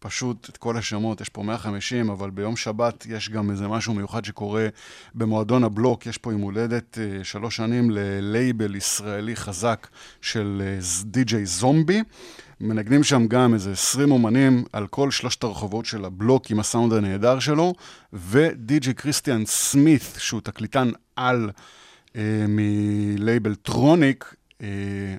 [0.03, 4.25] פשוט את כל השמות, יש פה 150, אבל ביום שבת יש גם איזה משהו מיוחד
[4.25, 4.67] שקורה
[5.15, 9.87] במועדון הבלוק, יש פה יום הולדת אה, שלוש שנים ללייבל ישראלי חזק
[10.21, 12.01] של אה, די.ג'יי זומבי.
[12.59, 17.39] מנגנים שם גם איזה 20 אומנים על כל שלושת הרחובות של הבלוק עם הסאונד הנהדר
[17.39, 17.73] שלו,
[18.13, 21.49] ודי.ג'יי קריסטיאן סמית, שהוא תקליטן על
[22.15, 24.35] אה, מלייבל טרוניק,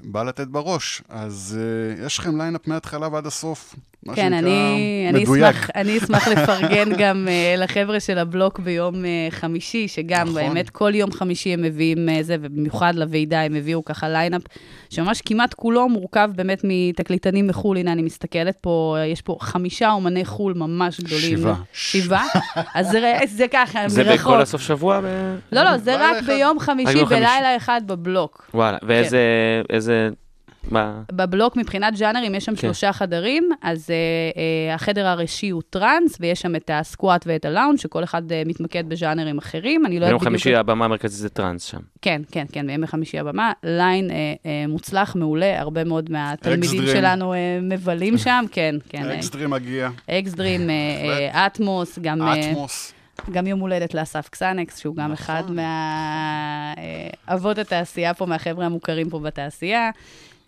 [0.05, 1.03] בא לתת בראש.
[1.09, 3.75] אז אה, יש לכם ליינאפ מההתחלה ועד הסוף.
[4.07, 5.55] מה כן, שנקרא אני, אני, מדויק.
[5.55, 10.35] אשמח, אני אשמח לפרגן גם אה, לחבר'ה של הבלוק ביום אה, חמישי, שגם נכון.
[10.35, 14.43] באמת כל יום חמישי הם מביאים אה, זה, ובמיוחד לוועידה הם הביאו ככה ליינאפ,
[14.91, 17.77] שממש כמעט כולו מורכב באמת מתקליטנים מחו"ל.
[17.77, 21.39] הנה, אני מסתכלת פה, יש פה חמישה אומני חו"ל ממש גדולים.
[21.39, 21.55] שבעה.
[21.73, 22.27] שבעה?
[22.75, 24.21] אז זה, זה ככה, זה מרחוק.
[24.21, 25.01] בכל הסוף שבוע?
[25.01, 25.05] ב...
[25.53, 26.27] לא, לא, זה רק אחד.
[26.27, 27.25] ביום חמישי, ביום חמישי.
[27.25, 28.51] בלילה אחד בבלוק.
[28.55, 29.19] וואלה, ואיזה...
[29.71, 30.09] איזה...
[30.71, 31.03] מה?
[31.13, 32.61] בבלוק מבחינת ז'אנרים יש שם כן.
[32.61, 37.79] שלושה חדרים, אז אה, אה, החדר הראשי הוא טראנס, ויש שם את הסקואט ואת הלאונג',
[37.79, 39.87] שכל אחד אה, מתמקד בז'אנרים אחרים.
[39.87, 40.23] אני לא ביום יודעת בדיוק...
[40.23, 41.79] חמישי הבמה המרכזית זה טראנס שם.
[42.03, 43.53] כן, כן, כן, בימי חמישי הבמה.
[43.63, 46.87] ליין אה, אה, מוצלח, מעולה, הרבה מאוד מהתלמידים.
[46.87, 49.11] שלנו אה, מבלים שם, כן, כן.
[49.11, 50.71] אקסטרים מגיע, אקס-דרים,
[51.33, 52.23] אטמוס, גם...
[52.23, 52.93] אטמוס.
[53.31, 55.13] גם יום הולדת לאסף קסנקס, שהוא גם נכון.
[55.37, 55.43] אחד
[57.29, 59.91] מאבות התעשייה פה, מהחבר'ה המוכרים פה בתעשייה.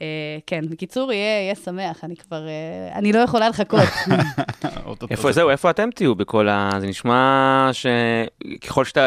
[0.02, 0.06] אה,
[0.46, 3.80] כן, בקיצור, יהיה, יהיה שמח, אני כבר, אה, אני לא יכולה לחכות.
[5.10, 6.70] איפה זה- זהו, איפה אתם תהיו בכל ה...
[6.80, 9.06] זה נשמע שככל שאתה...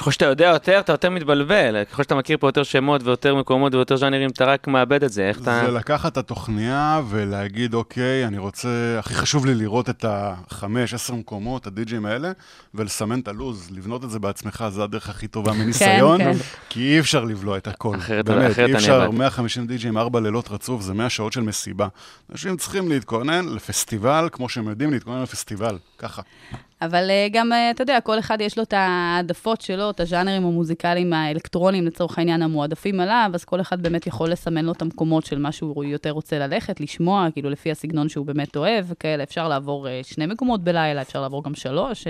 [0.00, 1.84] ככל שאתה יודע יותר, אתה יותר מתבלבל.
[1.84, 5.28] ככל שאתה מכיר פה יותר שמות ויותר מקומות ויותר ז'אנרים, אתה רק מאבד את זה.
[5.28, 5.62] איך אתה...
[5.66, 11.14] זה לקחת את התוכניה ולהגיד, אוקיי, אני רוצה, הכי חשוב לי לראות את החמש, עשר
[11.14, 12.32] מקומות, הדי-ג'ים האלה,
[12.74, 16.32] ולסמן את הלו"ז, לבנות את זה בעצמך, זה הדרך הכי טובה מניסיון, כן.
[16.68, 17.96] כי אי אפשר לבלוע את הכל.
[17.96, 19.14] אחרת- באמת, אחרת אי אני אפשר, אבד.
[19.18, 21.88] 150 די-ג'ים, ארבע לילות רצוף, זה 100 שעות של מסיבה.
[22.32, 26.22] אנשים צריכים להתכונן לפסטיבל, כמו שהם יודעים להתכונן לפסטיבל, ככה.
[26.82, 30.44] אבל אה, גם, אה, אתה יודע, כל אחד יש לו את העדפות שלו, את הז'אנרים
[30.46, 35.26] המוזיקליים האלקטרוניים, לצורך העניין, המועדפים עליו, אז כל אחד באמת יכול לסמן לו את המקומות
[35.26, 39.22] של מה שהוא יותר רוצה ללכת, לשמוע, כאילו, לפי הסגנון שהוא באמת אוהב, וכאלה.
[39.22, 42.06] אפשר לעבור אה, שני מקומות בלילה, אפשר לעבור גם שלוש.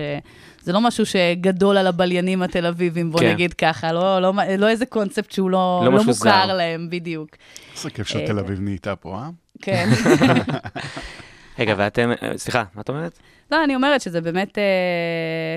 [0.60, 3.32] זה לא משהו שגדול על הבליינים התל אביבים, בוא כן.
[3.32, 6.54] נגיד ככה, לא, לא, לא איזה קונספט שהוא לא, לא לא מוכר זר.
[6.56, 7.28] להם, בדיוק.
[7.76, 9.28] איזה כיף שתל אביב נהייתה פה, אה?
[9.62, 9.88] כן.
[11.58, 12.10] רגע, ואתם...
[12.36, 13.18] סליחה, מה את אומרת?
[13.52, 14.64] לא, אני אומרת שזה באמת אה,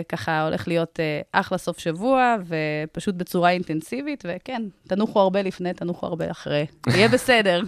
[0.09, 6.05] ככה הולך להיות אה, אחלה סוף שבוע, ופשוט בצורה אינטנסיבית, וכן, תנוחו הרבה לפני, תנוחו
[6.07, 6.65] הרבה אחרי.
[6.87, 7.61] יהיה בסדר.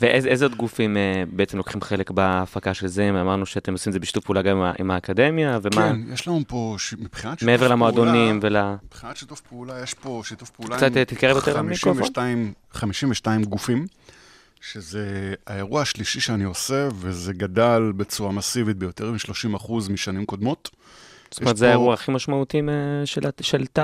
[0.00, 3.08] ואיזה איזה עוד גופים אה, בעצם לוקחים חלק בהפקה של זה?
[3.10, 5.88] אמרנו שאתם עושים את זה בשיתוף פעולה גם עם עם האקדמיה, ומה...
[5.92, 8.86] כן, יש לנו פה, ש- מבחינת שיתוף מעבר למועדונים פעולה- ול...
[8.86, 11.92] מבחינת שיתוף פעולה, יש פה שיתוף פעולה קצת, אה, תתקרב יותר למיקרופון.
[12.02, 13.86] 52, 52 גופים,
[14.72, 20.70] שזה האירוע השלישי שאני עושה, וזה גדל בצורה מסיבית ביותר מ-30% משנים קודמות.
[21.30, 23.82] זאת אומרת, זה פה- האירוע הכי משמעותי אה, של של תו?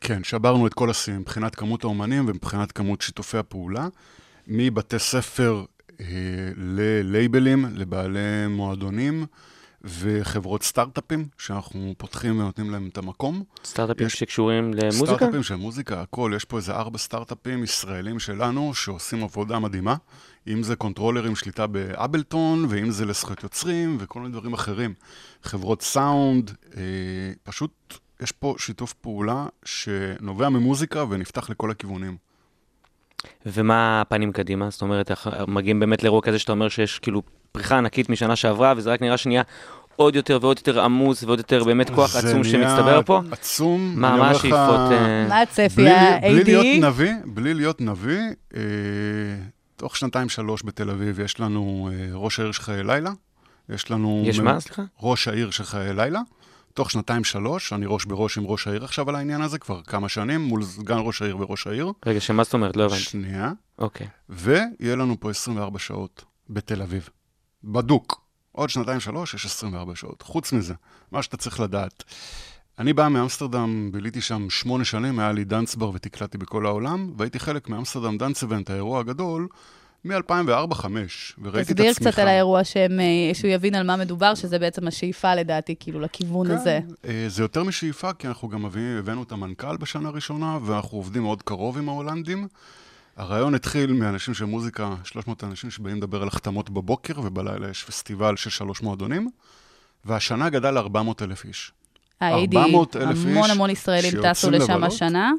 [0.00, 3.88] כן, שברנו את כל השיאים מבחינת כמות האומנים ומבחינת כמות שיתופי הפעולה.
[4.48, 5.64] מבתי ספר
[6.00, 6.06] אה,
[6.56, 8.18] ללייבלים, לבעלי
[8.48, 9.26] מועדונים
[9.86, 13.42] וחברות סטארט-אפים, שאנחנו פותחים ונותנים להם את המקום.
[13.64, 15.06] סטארט-אפים יש- שקשורים למוזיקה?
[15.06, 16.32] סטארט-אפים של מוזיקה, הכל.
[16.36, 19.96] יש פה איזה ארבע סטארט-אפים ישראלים שלנו שעושים עבודה מדהימה.
[20.48, 24.94] אם זה קונטרולרים שליטה באבלטון, ואם זה לזכויות יוצרים, וכל מיני דברים אחרים.
[25.42, 26.82] חברות סאונד, אה,
[27.42, 27.70] פשוט
[28.20, 32.16] יש פה שיתוף פעולה שנובע ממוזיקה ונפתח לכל הכיוונים.
[33.46, 34.70] ומה הפנים קדימה?
[34.70, 35.10] זאת אומרת,
[35.48, 37.22] מגיעים באמת לאירוע כזה שאתה אומר שיש כאילו
[37.52, 39.42] פריחה ענקית משנה שעברה, וזה רק נראה שנהיה
[39.96, 43.20] עוד יותר ועוד יותר עמוס ועוד יותר באמת כוח זה עצום נהיה שמצטבר פה?
[43.30, 43.92] עצום.
[43.96, 44.92] מה, אני מה לך, השאיפות?
[44.92, 45.90] אה, מה הצפי בלי,
[46.22, 46.86] בלי להיות ה-AD?
[46.86, 48.20] נביא, בלי להיות נביא,
[48.56, 48.60] אה,
[49.76, 53.10] תוך שנתיים שלוש בתל אביב יש לנו אה, ראש העיר של חיי לילה.
[53.68, 54.22] יש לנו...
[54.26, 54.60] יש מה?
[54.60, 54.82] סליחה?
[55.02, 56.20] ראש העיר של חיי לילה.
[56.76, 60.08] תוך שנתיים שלוש, אני ראש בראש עם ראש העיר עכשיו על העניין הזה, כבר כמה
[60.08, 61.92] שנים, מול סגן ראש העיר וראש העיר.
[62.06, 62.76] רגע, שמה זאת אומרת?
[62.76, 63.00] לא הבנתי.
[63.00, 63.52] שנייה.
[63.78, 64.06] אוקיי.
[64.28, 67.08] ויהיה לנו פה 24 שעות בתל אביב.
[67.64, 68.20] בדוק.
[68.52, 70.22] עוד שנתיים שלוש, יש 24 שעות.
[70.22, 70.74] חוץ מזה,
[71.12, 72.04] מה שאתה צריך לדעת.
[72.78, 77.68] אני בא מאמסטרדם, ביליתי שם שמונה שנים, היה לי דאנס-בר ותקלטתי בכל העולם, והייתי חלק
[77.68, 79.48] מאמסטרדם דאנס אבנט, האירוע הגדול,
[80.06, 80.84] מ-2004-2005,
[81.42, 82.10] וראיתי את תסביר הצמיחה.
[82.10, 86.00] קצת על האירוע שהם, אה, שהוא יבין על מה מדובר, שזה בעצם השאיפה לדעתי, כאילו,
[86.00, 86.80] לכיוון הזה.
[87.02, 88.66] כן, אה, זה יותר משאיפה, כי אנחנו גם
[88.98, 92.48] הבאנו את המנכ"ל בשנה הראשונה, ואנחנו עובדים מאוד קרוב עם ההולנדים.
[93.16, 98.36] הרעיון התחיל מאנשים של מוזיקה, 300 אנשים שבאים לדבר על החתמות בבוקר, ובלילה יש פסטיבל
[98.36, 99.28] של שלוש מועדונים,
[100.04, 101.72] והשנה גדל ל-400 אלף איש.
[102.20, 104.84] ה-AD, 400,000 המון איש המון ישראלים טסו לשם.
[104.84, 105.32] השנה.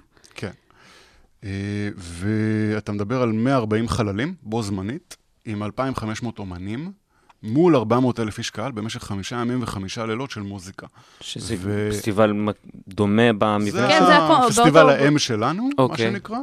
[1.43, 1.49] אה,
[1.97, 6.91] ואתה מדבר על 140 חללים, בו זמנית, עם 2,500 אומנים,
[7.43, 10.87] מול 400 אלף איש קהל, במשך חמישה ימים וחמישה לילות של מוזיקה.
[11.21, 12.33] שזה ו- פסטיבל
[12.87, 13.87] דומה במבנה?
[13.87, 16.11] כן, זה הכל, הפסטיבל באותו- האם שלנו, מה אוקיי.
[16.11, 16.37] שנקרא.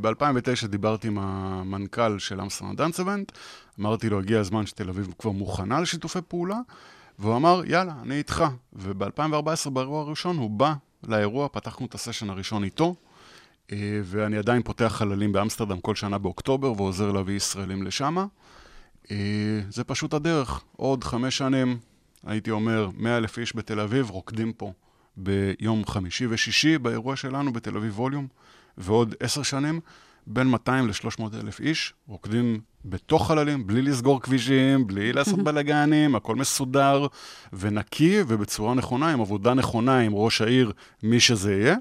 [0.00, 3.32] ב-2009 דיברתי עם המנכ"ל של אמסטרדם דאנס אבנט,
[3.80, 6.58] אמרתי לו, הגיע הזמן שתל אביב כבר מוכנה לשיתופי פעולה,
[7.18, 8.44] והוא אמר, יאללה, אני איתך.
[8.72, 10.72] וב-2014, באירוע הראשון, הוא בא
[11.08, 13.07] לאירוע, פתחנו את הסשן הראשון איתו, אה,
[14.04, 18.16] ואני עדיין פותח חללים באמסטרדם כל שנה באוקטובר, ועוזר להביא ישראלים לשם.
[19.68, 20.60] זה פשוט הדרך.
[20.76, 21.78] עוד חמש שנים,
[22.26, 24.72] הייתי אומר, 100 אלף איש בתל אביב רוקדים פה
[25.16, 28.26] ביום חמישי ושישי באירוע שלנו בתל אביב ווליום,
[28.78, 29.80] ועוד עשר שנים,
[30.26, 36.36] בין 200 ל-300 אלף איש רוקדים בתוך חללים, בלי לסגור כבישים, בלי לעשות בלאגנים, הכל
[36.36, 37.06] מסודר
[37.52, 41.76] ונקי ובצורה נכונה, עם עבודה נכונה עם ראש העיר, מי שזה יהיה.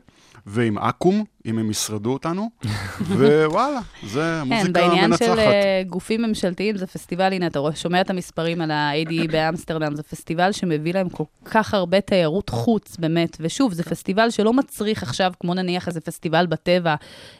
[0.49, 2.49] ועם אקו"ם, אם הם ישרדו אותנו,
[3.09, 5.25] ווואלה, זה כן, מוזיקה בעניין מנצחת.
[5.25, 10.03] של אה, גופים ממשלתיים, זה פסטיבל, הנה, אתה שומע את המספרים על ה-ADE באמסטרדם, זה
[10.03, 13.37] פסטיבל שמביא להם כל כך הרבה תיירות חוץ, באמת.
[13.39, 16.95] ושוב, זה פסטיבל שלא מצריך עכשיו, כמו נניח איזה פסטיבל בטבע,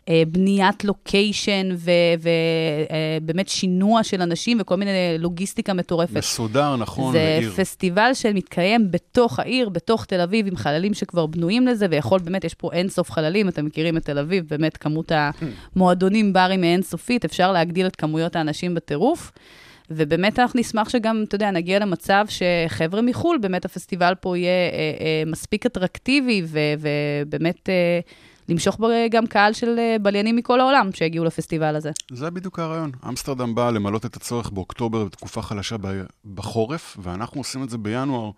[0.09, 1.69] אה, בניית לוקיישן
[3.21, 6.17] ובאמת שינוע של אנשים וכל מיני לוגיסטיקה מטורפת.
[6.17, 7.51] מסודר, נכון, זה ועיר.
[7.51, 12.53] פסטיבל שמתקיים בתוך העיר, בתוך תל אביב, עם חללים שכבר בנויים לזה, ויכול, באמת, יש
[12.53, 15.11] פה אין סוף חללים, אתם מכירים את תל אביב, באמת כמות
[15.75, 19.31] המועדונים, ברים היא אינסופית, אפשר להגדיל את כמויות האנשים בטירוף.
[19.89, 24.77] ובאמת אנחנו נשמח שגם, אתה יודע, נגיע למצב שחבר'ה מחו"ל, באמת הפסטיבל פה יהיה אה,
[24.99, 27.99] אה, מספיק אטרקטיבי, ו- ובאמת אה,
[28.49, 31.91] למשוך בו גם קהל של אה, בליינים מכל העולם שיגיעו לפסטיבל הזה.
[32.11, 32.91] זה בדיוק הרעיון.
[33.07, 35.75] אמסטרדם באה למלא את הצורך באוקטובר בתקופה חלשה
[36.35, 38.31] בחורף, ואנחנו עושים את זה בינואר.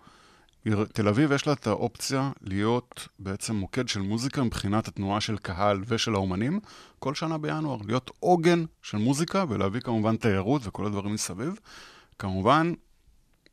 [0.92, 5.82] תל אביב יש לה את האופציה להיות בעצם מוקד של מוזיקה מבחינת התנועה של קהל
[5.88, 6.60] ושל האומנים,
[6.98, 11.58] כל שנה בינואר, להיות עוגן של מוזיקה ולהביא כמובן תיירות וכל הדברים מסביב.
[12.18, 12.72] כמובן,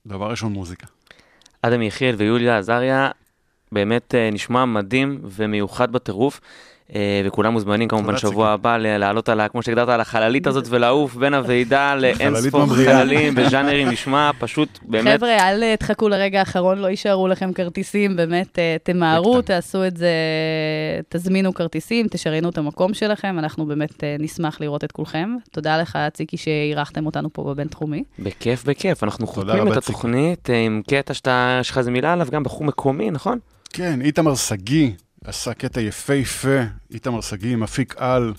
[0.06, 0.88] דבר ראשון מוזיקה.
[1.62, 3.12] אדם יחיאל ויוליה עזריה,
[3.72, 6.42] באמת אה, נשמע מדהים ומיוחד בטירוף.
[6.96, 8.50] אה, וכולם מוזמנים כמובן שבוע.
[8.50, 12.66] הבא לעלות על, כמו שהגדרת, על החללית הזאת ולעוף בין הוועידה לאין ספור.
[12.68, 18.16] חללים וז'אנרים, נשמע פשוט באמת חבר'ה, אל אה, תחכו לרגע האחרון, לא יישארו לכם כרטיסים,
[18.16, 19.42] באמת, אה, תמהרו.
[19.42, 20.12] תעשו את זה,
[21.10, 25.30] תזמינו כרטיסים, תשריינו את המקום שלכם, אנחנו באמת נשמח לראות את כולכם.
[25.52, 28.04] תודה לך, ציקי, שאירחתם אותנו פה בבינתחומי.
[28.20, 29.04] בכיף בכיף.
[29.04, 33.12] אנחנו חותמים את התוכנית עם קטע שאתה, יש לך איזה מילה עליו, גם בחור מקומי,
[33.12, 33.40] נכון?
[33.74, 34.92] כן, איתמר שגיא
[35.28, 36.60] עשה קטע יפהפה,
[36.92, 38.34] איתמר שגיא מפיק על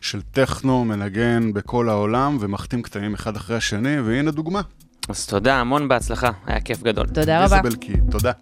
[0.00, 4.60] של טכנו, מנגן בכל העולם ומחתים קטעים אחד אחרי השני, והנה דוגמה.
[5.08, 7.06] אז תודה, המון בהצלחה, היה כיף גדול.
[7.06, 7.56] תודה רבה.
[7.56, 8.32] איזבל קי, תודה.